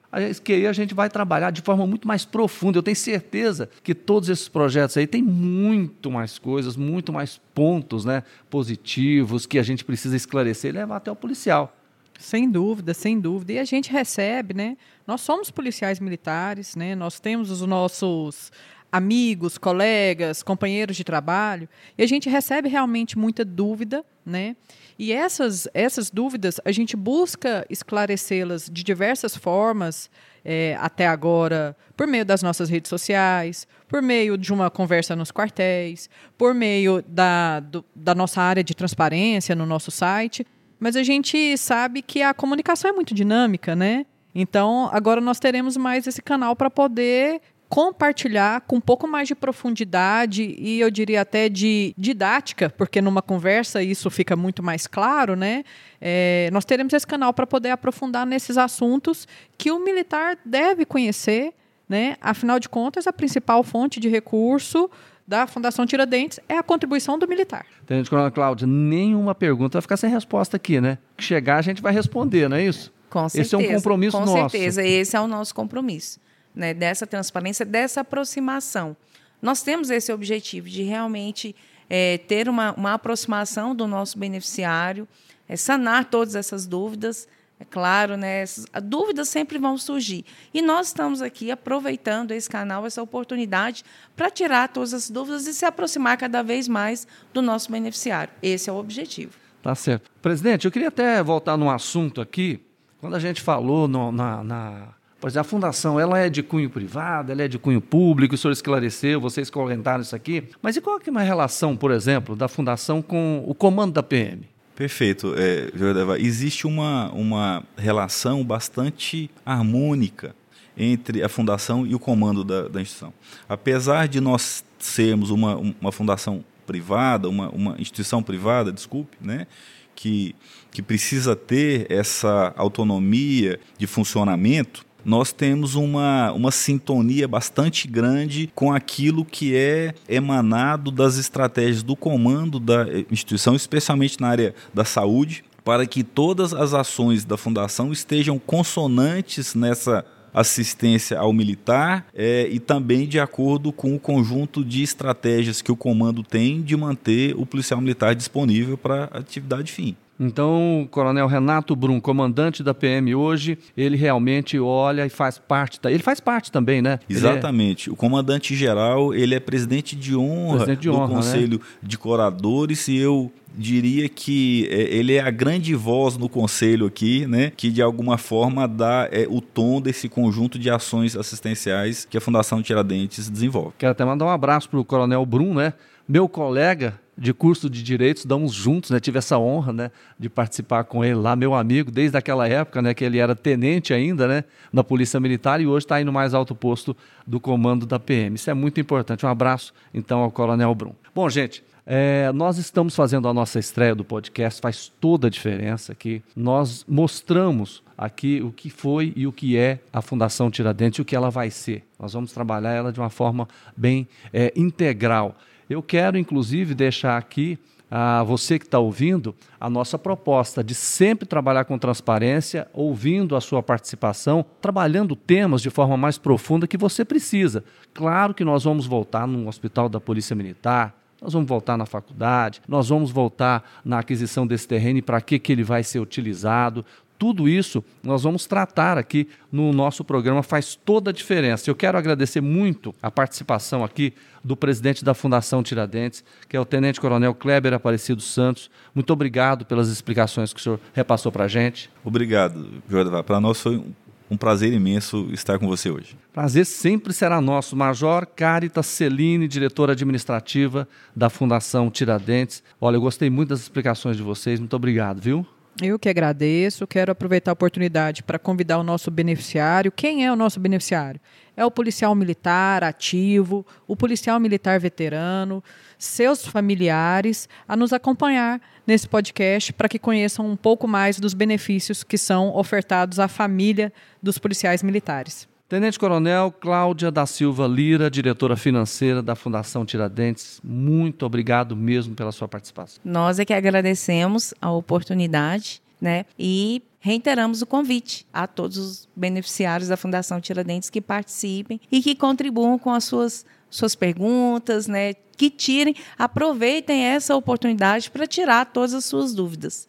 que 0.44 0.54
aí 0.54 0.68
a 0.68 0.72
gente 0.72 0.94
vai 0.94 1.10
trabalhar 1.10 1.52
de 1.52 1.62
forma 1.62 1.86
muito 1.86 2.08
mais 2.08 2.24
profunda. 2.24 2.78
Eu 2.78 2.84
tenho 2.84 2.96
certeza 2.96 3.70
que 3.84 3.94
todos 3.94 4.30
esses 4.30 4.48
projetos 4.48 4.96
aí 4.96 5.06
têm 5.06 5.22
muito 5.22 6.10
mais 6.10 6.40
coisas, 6.40 6.78
muito 6.78 7.12
mais 7.12 7.40
pontos 7.54 8.06
né, 8.06 8.24
positivos 8.50 9.46
que 9.46 9.60
a 9.60 9.64
gente 9.64 9.84
precisa 9.84 10.16
esclarecer 10.16 10.74
e 10.74 10.78
levar 10.78 10.98
até 10.98 11.12
o 11.12 11.16
policial. 11.16 11.76
Sem 12.20 12.50
dúvida, 12.50 12.94
sem 12.94 13.20
dúvida. 13.20 13.54
E 13.54 13.60
a 13.60 13.66
gente 13.66 13.92
recebe, 13.92 14.54
né? 14.54 14.78
Nós 15.06 15.22
somos 15.22 15.52
policiais 15.52 16.00
militares, 16.00 16.76
né? 16.76 16.96
Nós 16.96 17.20
temos 17.20 17.52
os 17.52 17.62
nossos 17.62 18.52
amigos, 18.92 19.58
colegas, 19.58 20.42
companheiros 20.42 20.96
de 20.96 21.04
trabalho, 21.04 21.68
e 21.98 22.04
a 22.04 22.08
gente 22.08 22.30
recebe 22.30 22.70
realmente 22.70 23.18
muita 23.18 23.44
dúvida, 23.44 24.06
né? 24.26 24.56
E 24.98 25.12
essas, 25.12 25.68
essas 25.74 26.10
dúvidas 26.10 26.62
a 26.64 26.72
gente 26.72 26.96
busca 26.96 27.66
esclarecê-las 27.70 28.70
de 28.72 28.84
diversas 28.84 29.36
formas, 29.36 30.10
é, 30.46 30.78
até 30.80 31.08
agora, 31.08 31.76
por 31.98 32.08
meio 32.08 32.24
das 32.24 32.42
nossas 32.42 32.70
redes 32.70 32.88
sociais, 32.88 33.68
por 33.90 34.02
meio 34.02 34.38
de 34.38 34.54
uma 34.54 34.70
conversa 34.70 35.14
nos 35.14 35.30
quartéis, 35.30 36.10
por 36.38 36.54
meio 36.54 37.04
da, 37.06 37.60
do, 37.60 37.84
da 37.94 38.16
nossa 38.16 38.42
área 38.42 38.64
de 38.64 38.74
transparência 38.74 39.54
no 39.56 39.66
nosso 39.66 39.92
site, 39.92 40.48
mas 40.80 40.96
a 40.96 41.04
gente 41.04 41.58
sabe 41.58 42.02
que 42.02 42.22
a 42.22 42.34
comunicação 42.34 42.90
é 42.90 42.94
muito 42.94 43.14
dinâmica, 43.14 43.76
né? 43.76 44.06
Então, 44.34 44.90
agora 44.92 45.22
nós 45.22 45.40
teremos 45.40 45.78
mais 45.78 46.06
esse 46.08 46.22
canal 46.22 46.56
para 46.56 46.70
poder 46.70 47.42
compartilhar 47.68 48.62
com 48.62 48.76
um 48.78 48.82
pouco 48.82 49.08
mais 49.08 49.28
de 49.28 49.36
profundidade 49.36 50.56
e 50.58 50.80
eu 50.80 50.92
diria 50.92 51.22
até 51.22 51.50
de 51.50 51.94
didática, 51.98 52.70
porque 52.70 53.02
numa 53.02 53.22
conversa 53.22 53.82
isso 53.82 54.10
fica 54.10 54.36
muito 54.36 54.62
mais 54.62 54.88
claro, 54.88 55.36
né? 55.36 55.64
É, 56.00 56.50
nós 56.52 56.66
teremos 56.66 56.94
esse 56.94 57.08
canal 57.08 57.34
para 57.34 57.48
poder 57.48 57.72
aprofundar 57.72 58.26
nesses 58.26 58.58
assuntos 58.58 59.28
que 59.58 59.72
o 59.72 59.80
militar 59.80 60.38
deve 60.46 60.86
conhecer, 60.86 61.54
né? 61.90 62.18
Afinal 62.22 62.60
de 62.60 62.70
contas, 62.70 63.08
a 63.08 63.14
principal 63.14 63.64
fonte 63.64 64.00
de 64.00 64.10
recurso 64.10 64.90
da 65.28 65.48
Fundação 65.48 65.86
Tiradentes 65.86 66.40
é 66.48 66.58
a 66.58 66.64
contribuição 66.64 67.18
do 67.18 67.28
militar. 67.28 67.66
Tenente 67.86 68.10
Coronel 68.10 68.32
Cláudio, 68.32 68.68
nenhuma 68.68 69.34
pergunta 69.34 69.78
vai 69.78 69.82
ficar 69.82 69.98
sem 69.98 70.10
resposta 70.10 70.58
aqui, 70.58 70.80
né? 70.80 70.98
Que 71.18 71.24
chegar 71.24 71.58
a 71.58 71.62
gente 71.62 71.82
vai 71.82 71.94
responder, 71.94 72.48
não 72.48 72.58
é 72.58 72.64
isso? 72.64 72.94
Com 73.10 73.28
certeza. 73.28 73.56
Esse 73.56 73.56
é 73.56 73.70
um 73.70 73.76
compromisso 73.76 74.18
com 74.18 74.26
nosso. 74.26 74.44
Com 74.44 74.50
certeza, 74.50 74.84
esse 74.84 75.16
é 75.16 75.22
o 75.22 75.28
nosso 75.28 75.56
compromisso, 75.56 76.20
né? 76.54 76.74
Dessa 76.74 77.08
transparência, 77.08 77.66
dessa 77.66 78.02
aproximação. 78.02 78.96
Nós 79.42 79.64
temos 79.64 79.90
esse 79.90 80.12
objetivo 80.12 80.70
de 80.70 80.84
realmente 80.84 81.56
é, 81.90 82.18
ter 82.18 82.50
uma, 82.50 82.74
uma 82.74 82.94
aproximação 82.94 83.76
do 83.76 83.88
nosso 83.88 84.18
beneficiário, 84.18 85.08
é, 85.48 85.56
sanar 85.56 86.06
todas 86.06 86.36
essas 86.36 86.66
dúvidas. 86.66 87.28
É 87.60 87.64
claro, 87.64 88.18
né? 88.18 88.44
Dúvidas 88.84 89.30
sempre 89.30 89.58
vão 89.58 89.78
surgir. 89.78 90.26
E 90.54 90.62
nós 90.62 90.88
estamos 90.88 91.22
aqui 91.22 91.50
aproveitando 91.50 92.32
esse 92.32 92.50
canal, 92.50 92.86
essa 92.86 93.02
oportunidade, 93.02 93.84
para 94.16 94.30
tirar 94.30 94.68
todas 94.68 94.94
as 94.94 95.10
dúvidas 95.10 95.48
e 95.48 95.54
se 95.54 95.66
aproximar 95.66 96.18
cada 96.18 96.44
vez 96.44 96.68
mais 96.68 97.08
do 97.34 97.42
nosso 97.42 97.72
beneficiário. 97.72 98.34
Esse 98.44 98.70
é 98.70 98.74
o 98.74 98.76
objetivo. 98.76 99.34
Tá 99.64 99.74
certo. 99.74 100.12
Presidente, 100.22 100.66
eu 100.66 100.72
queria 100.72 100.90
até 100.90 101.24
voltar 101.24 101.56
num 101.56 101.70
assunto 101.70 102.20
aqui. 102.20 102.62
Quando 103.00 103.16
a 103.16 103.20
gente 103.20 103.42
falou 103.42 103.88
no, 103.88 104.12
na, 104.12 104.44
na 104.44 104.88
é, 105.24 105.40
a 105.40 105.44
fundação 105.44 106.00
ela 106.00 106.20
é 106.20 106.30
de 106.30 106.44
cunho 106.44 106.70
privado, 106.70 107.32
ela 107.32 107.42
é 107.42 107.48
de 107.48 107.58
cunho 107.58 107.82
público, 107.82 108.36
o 108.36 108.38
senhor 108.38 108.52
esclareceu, 108.52 109.20
vocês 109.20 109.50
comentaram 109.50 110.02
isso 110.02 110.16
aqui. 110.16 110.50
Mas 110.62 110.76
e 110.76 110.82
qual 110.82 111.00
é 111.00 111.20
a 111.20 111.22
relação, 111.22 111.76
por 111.76 111.92
exemplo, 111.92 112.36
da 112.36 112.48
fundação 112.48 113.02
com 113.02 113.44
o 113.48 113.56
comando 113.56 113.94
da 113.94 114.04
PM? 114.04 114.48
Perfeito, 114.76 115.34
é, 115.38 115.72
existe 116.20 116.68
uma, 116.68 117.10
uma 117.14 117.64
relação 117.78 118.44
bastante 118.44 119.32
harmônica 119.46 120.36
entre 120.78 121.24
a 121.24 121.30
fundação 121.30 121.88
e 121.88 121.96
o 121.96 122.00
comando 122.00 122.44
da, 122.44 122.68
da 122.68 122.82
instituição. 122.82 123.14
Apesar 123.48 124.10
de 124.10 124.20
nós 124.20 124.66
sermos 124.78 125.30
uma, 125.30 125.56
uma 125.56 125.92
fundação 125.94 126.44
privada, 126.68 127.30
uma, 127.30 127.50
uma 127.50 127.76
instituição 127.80 128.22
privada, 128.22 128.70
desculpe, 128.70 129.16
né, 129.22 129.48
que, 129.96 130.36
que 130.72 130.82
precisa 130.82 131.38
ter 131.38 131.90
essa 131.90 132.54
autonomia 132.58 133.58
de 133.78 133.88
funcionamento, 133.88 134.86
nós 135.06 135.32
temos 135.32 135.76
uma, 135.76 136.32
uma 136.32 136.50
sintonia 136.50 137.28
bastante 137.28 137.88
grande 137.88 138.50
com 138.56 138.74
aquilo 138.74 139.24
que 139.24 139.56
é 139.56 139.94
emanado 140.10 140.90
das 140.90 141.18
estratégias 141.18 141.84
do 141.84 141.96
comando 141.96 142.60
da 142.60 142.88
instituição, 143.12 143.56
especialmente 143.56 144.20
na 144.20 144.28
área 144.28 144.56
da 144.74 144.84
saúde, 144.84 145.46
para 145.64 145.86
que 145.86 146.04
todas 146.04 146.54
as 146.54 146.74
ações 146.74 147.24
da 147.24 147.38
fundação 147.38 147.92
estejam 147.92 148.40
consonantes 148.40 149.54
nessa 149.54 150.04
assistência 150.34 151.18
ao 151.18 151.32
militar 151.32 152.08
é, 152.14 152.48
e 152.52 152.60
também 152.60 153.08
de 153.08 153.20
acordo 153.20 153.72
com 153.72 153.96
o 153.96 154.00
conjunto 154.00 154.66
de 154.66 154.84
estratégias 154.84 155.62
que 155.62 155.72
o 155.72 155.78
comando 155.78 156.22
tem 156.22 156.62
de 156.62 156.76
manter 156.76 157.34
o 157.38 157.46
policial 157.46 157.80
militar 157.80 158.14
disponível 158.14 158.78
para 158.78 159.06
atividade 159.06 159.72
fim. 159.72 159.96
Então, 160.20 160.84
o 160.84 160.88
Coronel 160.88 161.28
Renato 161.28 161.76
Brum, 161.76 162.00
comandante 162.00 162.64
da 162.64 162.74
PM 162.74 163.14
hoje, 163.14 163.58
ele 163.76 163.98
realmente 163.98 164.58
olha 164.58 165.06
e 165.06 165.10
faz 165.10 165.38
parte. 165.38 165.80
Da... 165.82 165.92
Ele 165.92 166.04
faz 166.04 166.20
parte 166.20 166.52
também, 166.52 166.82
né? 166.82 167.00
É 167.10 167.14
Exatamente. 167.14 167.90
É... 167.90 167.94
O 167.94 167.96
comandante 167.96 168.56
geral, 168.56 169.14
ele 169.14 169.36
é 169.36 169.40
presidente 169.40 169.96
de 169.96 170.16
honra, 170.16 170.58
presidente 170.58 170.82
de 170.82 170.90
honra 170.90 171.08
do 171.08 171.10
né? 171.10 171.16
Conselho 171.16 171.60
né? 171.60 171.66
de 171.84 171.98
Coradores 171.98 172.88
e 172.88 172.98
eu 172.98 173.32
diria 173.58 174.08
que 174.10 174.68
é, 174.70 174.96
ele 174.96 175.14
é 175.14 175.22
a 175.22 175.32
grande 175.32 175.74
voz 175.74 176.18
no 176.18 176.28
conselho 176.28 176.86
aqui, 176.86 177.26
né, 177.26 177.52
que 177.56 177.70
de 177.70 177.82
alguma 177.82 178.18
forma 178.18 178.68
dá 178.68 179.08
é, 179.12 179.26
o 179.30 179.40
tom 179.40 179.82
desse 179.82 180.10
conjunto 180.10 180.60
de 180.60 180.70
ações 180.70 181.16
assistenciais 181.16 182.06
que 182.06 182.18
a 182.18 182.22
Fundação 182.22 182.62
Tiradentes 182.62 183.30
desenvolve. 183.30 183.74
Quero 183.78 183.94
até 183.94 184.04
mandar 184.04 184.26
um 184.26 184.30
abraço 184.30 184.70
para 184.70 184.80
o 184.80 184.84
Coronel 184.84 185.26
Brum, 185.26 185.54
né, 185.54 185.74
meu 186.08 186.28
colega 186.28 187.00
de 187.18 187.34
curso 187.34 187.70
de 187.70 187.82
direitos, 187.82 188.26
damos 188.26 188.54
juntos, 188.54 188.90
né? 188.90 189.00
Tive 189.00 189.18
essa 189.18 189.38
honra, 189.38 189.72
né, 189.72 189.92
de 190.20 190.30
participar 190.30 190.84
com 190.84 191.04
ele 191.04 191.16
lá, 191.16 191.36
meu 191.36 191.54
amigo, 191.54 191.90
desde 191.90 192.18
aquela 192.18 192.48
época, 192.48 192.82
né, 192.82 192.94
que 192.94 193.04
ele 193.04 193.18
era 193.18 193.36
tenente 193.36 193.94
ainda, 193.94 194.28
né, 194.28 194.44
na 194.72 194.84
Polícia 194.84 195.20
Militar 195.20 195.62
e 195.62 195.68
hoje 195.68 195.86
está 195.86 195.96
aí 195.96 196.04
no 196.04 196.12
mais 196.12 196.34
alto 196.34 196.54
posto 196.54 196.96
do 197.26 197.40
comando 197.40 197.86
da 197.86 198.00
PM. 198.00 198.36
Isso 198.36 198.50
é 198.50 198.54
muito 198.54 198.80
importante. 198.80 199.26
Um 199.26 199.30
abraço, 199.30 199.74
então, 199.94 200.20
ao 200.20 200.32
Coronel 200.32 200.74
Brum. 200.76 200.94
Bom, 201.14 201.30
gente, 201.30 201.64
é, 201.86 202.32
nós 202.34 202.58
estamos 202.58 202.96
fazendo 202.96 203.28
a 203.28 203.34
nossa 203.34 203.60
estreia 203.60 203.94
do 203.94 204.04
podcast, 204.04 204.60
faz 204.60 204.92
toda 205.00 205.28
a 205.28 205.30
diferença 205.30 205.92
aqui. 205.92 206.24
Nós 206.36 206.84
mostramos 206.88 207.84
aqui 207.96 208.42
o 208.42 208.52
que 208.52 208.70
foi 208.70 209.14
e 209.16 209.28
o 209.28 209.32
que 209.32 209.56
é 209.56 209.80
a 209.94 210.02
Fundação 210.02 210.50
Tiradentes 210.50 210.98
e 210.98 211.02
o 211.02 211.06
que 211.06 211.16
ela 211.16 211.30
vai 211.30 211.52
ser. 211.52 211.84
Nós 212.00 212.14
vamos 212.14 212.32
trabalhar 212.32 212.72
ela 212.72 212.92
de 212.92 213.00
uma 213.00 213.10
forma 213.10 213.48
bem 213.78 214.08
é, 214.34 214.52
integral. 214.56 215.36
Eu 215.70 215.82
quero, 215.82 216.18
inclusive, 216.18 216.74
deixar 216.74 217.18
aqui 217.18 217.58
a 217.90 218.24
você 218.24 218.58
que 218.58 218.66
está 218.66 218.80
ouvindo 218.80 219.36
a 219.60 219.70
nossa 219.70 219.98
proposta 219.98 220.64
de 220.64 220.74
sempre 220.74 221.28
trabalhar 221.28 221.66
com 221.66 221.78
transparência, 221.78 222.68
ouvindo 222.74 223.36
a 223.36 223.42
sua 223.42 223.62
participação, 223.62 224.46
trabalhando 224.62 225.16
temas 225.16 225.62
de 225.62 225.70
forma 225.70 225.96
mais 225.96 226.18
profunda 226.18 226.68
que 226.68 226.78
você 226.78 227.06
precisa. 227.06 227.64
Claro 227.94 228.34
que 228.34 228.44
nós 228.44 228.64
vamos 228.64 228.86
voltar 228.86 229.28
no 229.28 229.48
hospital 229.48 229.88
da 229.88 230.00
Polícia 230.00 230.36
Militar, 230.36 230.96
nós 231.22 231.34
vamos 231.34 231.48
voltar 231.48 231.78
na 231.78 231.86
faculdade, 231.86 232.62
nós 232.68 232.90
vamos 232.90 233.10
voltar 233.10 233.64
na 233.84 234.00
aquisição 234.00 234.46
desse 234.46 234.68
terreno 234.68 235.00
e 235.00 235.02
para 235.02 235.22
que, 235.22 235.40
que 235.40 235.52
ele 235.52 235.64
vai 235.64 235.84
ser 235.84 236.00
utilizado. 236.00 236.86
Tudo 237.18 237.48
isso 237.48 237.84
nós 238.04 238.24
vamos 238.24 238.46
tratar 238.46 238.98
aqui 238.98 239.28
no 239.52 239.72
nosso 239.72 240.04
programa, 240.04 240.44
faz 240.44 240.76
toda 240.76 241.12
a 241.12 241.14
diferença. 241.14 241.70
Eu 241.70 241.76
quero 241.76 241.98
agradecer 241.98 242.42
muito 242.42 242.94
a 243.02 243.10
participação 243.10 243.84
aqui 243.84 244.14
do 244.44 244.56
presidente 244.56 245.04
da 245.04 245.14
Fundação 245.14 245.64
Tiradentes, 245.64 246.24
que 246.48 246.58
é 246.58 246.60
o 246.60 246.66
Tenente 246.66 247.00
Coronel 247.00 247.34
Kleber 247.34 247.74
Aparecido 247.74 248.22
Santos. 248.22 248.70
Muito 248.94 249.12
obrigado 249.12 249.66
pelas 249.66 249.90
explicações 249.90 250.54
que 250.54 250.60
o 250.60 250.64
senhor 250.64 250.80
repassou 250.94 251.32
para 251.32 251.46
a 251.46 251.48
gente. 251.48 251.90
Obrigado, 252.04 252.68
Jordan. 252.90 253.24
Para 253.24 253.40
nós 253.40 253.62
foi 253.62 253.82
um 254.30 254.38
prazer 254.38 254.74
imenso 254.74 255.30
estar 255.32 255.60
com 255.60 255.68
você 255.68 255.90
hoje. 255.90 256.18
Prazer 256.34 256.66
sempre 256.66 257.14
será 257.14 257.40
nosso. 257.40 257.76
Major 257.76 258.26
Caritas 258.26 258.88
Celine, 258.88 259.48
diretora 259.48 259.94
administrativa 259.94 260.88
da 261.16 261.30
Fundação 261.30 261.90
Tiradentes. 261.90 262.64
Olha, 262.82 262.96
eu 262.98 263.02
gostei 263.02 263.30
muito 263.30 263.50
das 263.50 263.62
explicações 263.62 264.18
de 264.18 264.24
vocês. 264.24 264.60
Muito 264.60 264.76
obrigado, 264.76 265.22
viu? 265.22 265.46
Eu 265.82 266.00
que 266.00 266.08
agradeço. 266.08 266.88
Quero 266.88 267.12
aproveitar 267.12 267.52
a 267.52 267.54
oportunidade 267.54 268.24
para 268.24 268.40
convidar 268.40 268.78
o 268.78 268.84
nosso 268.84 269.12
beneficiário. 269.12 269.92
Quem 269.92 270.26
é 270.26 270.32
o 270.32 270.36
nosso 270.36 270.60
beneficiário? 270.60 271.20
É 271.58 271.66
o 271.66 271.72
policial 271.72 272.16
militar 272.16 272.84
ativo, 272.84 273.66
o 273.86 273.96
policial 273.96 274.40
militar 274.40 274.80
veterano, 274.80 275.64
seus 275.98 276.46
familiares, 276.46 277.50
a 277.68 277.76
nos 277.76 277.92
acompanhar 277.92 278.62
nesse 278.88 279.08
podcast 279.08 279.74
para 279.74 279.90
que 279.90 280.00
conheçam 280.00 280.50
um 280.50 280.56
pouco 280.56 280.88
mais 280.88 281.20
dos 281.20 281.34
benefícios 281.34 282.04
que 282.04 282.18
são 282.18 282.56
ofertados 282.56 283.20
à 283.20 283.28
família 283.28 283.92
dos 284.22 284.38
policiais 284.38 284.82
militares. 284.82 285.48
Tenente 285.68 285.98
Coronel 285.98 286.52
Cláudia 286.52 287.10
da 287.10 287.26
Silva 287.26 287.66
Lira, 287.68 288.08
diretora 288.08 288.56
financeira 288.56 289.24
da 289.24 289.36
Fundação 289.36 289.84
Tiradentes, 289.84 290.62
muito 290.64 291.26
obrigado 291.26 291.76
mesmo 291.76 292.14
pela 292.14 292.32
sua 292.32 292.48
participação. 292.48 293.02
Nós 293.04 293.40
é 293.40 293.46
que 293.46 293.54
agradecemos 293.54 294.54
a 294.62 294.72
oportunidade, 294.72 295.82
né? 296.00 296.26
E 296.38 296.84
reiteramos 297.00 297.64
o 297.64 297.66
convite 297.66 298.28
a 298.32 298.46
todos 298.46 298.78
os 298.78 299.10
beneficiários 299.16 299.90
da 299.90 299.98
Fundação 299.98 300.40
Tiradentes 300.40 300.92
que 300.92 301.02
participem 301.02 301.82
e 301.92 302.00
que 302.00 302.14
contribuam 302.14 302.78
com 302.78 302.92
as 302.92 303.06
suas 303.06 303.44
suas 303.76 303.96
perguntas, 303.96 304.88
né? 304.88 305.14
Que 305.36 305.50
tirem, 305.50 305.96
aproveitem 306.18 307.04
essa 307.04 307.36
oportunidade 307.36 308.10
para 308.10 308.26
tirar 308.26 308.66
todas 308.68 308.94
as 308.94 309.04
suas 309.04 309.34
dúvidas. 309.34 309.88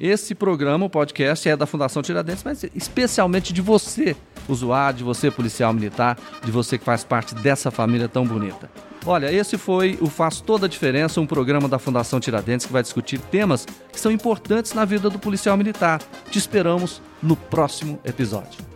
Esse 0.00 0.32
programa, 0.32 0.86
o 0.86 0.90
podcast, 0.90 1.48
é 1.48 1.56
da 1.56 1.66
Fundação 1.66 2.02
Tiradentes, 2.02 2.44
mas 2.44 2.64
especialmente 2.72 3.52
de 3.52 3.60
você, 3.60 4.14
usuário, 4.48 4.98
de 4.98 5.04
você, 5.04 5.28
policial 5.28 5.72
militar, 5.72 6.16
de 6.44 6.52
você 6.52 6.78
que 6.78 6.84
faz 6.84 7.02
parte 7.02 7.34
dessa 7.34 7.70
família 7.70 8.08
tão 8.08 8.24
bonita. 8.24 8.70
Olha, 9.04 9.32
esse 9.32 9.58
foi 9.58 9.98
o 10.00 10.06
Faz 10.06 10.40
Toda 10.40 10.66
a 10.66 10.68
Diferença, 10.68 11.20
um 11.20 11.26
programa 11.26 11.68
da 11.68 11.78
Fundação 11.78 12.20
Tiradentes 12.20 12.66
que 12.66 12.72
vai 12.72 12.82
discutir 12.82 13.18
temas 13.18 13.66
que 13.92 13.98
são 13.98 14.12
importantes 14.12 14.72
na 14.72 14.84
vida 14.84 15.10
do 15.10 15.18
policial 15.18 15.56
militar. 15.56 16.00
Te 16.30 16.38
esperamos 16.38 17.02
no 17.20 17.34
próximo 17.34 17.98
episódio. 18.04 18.67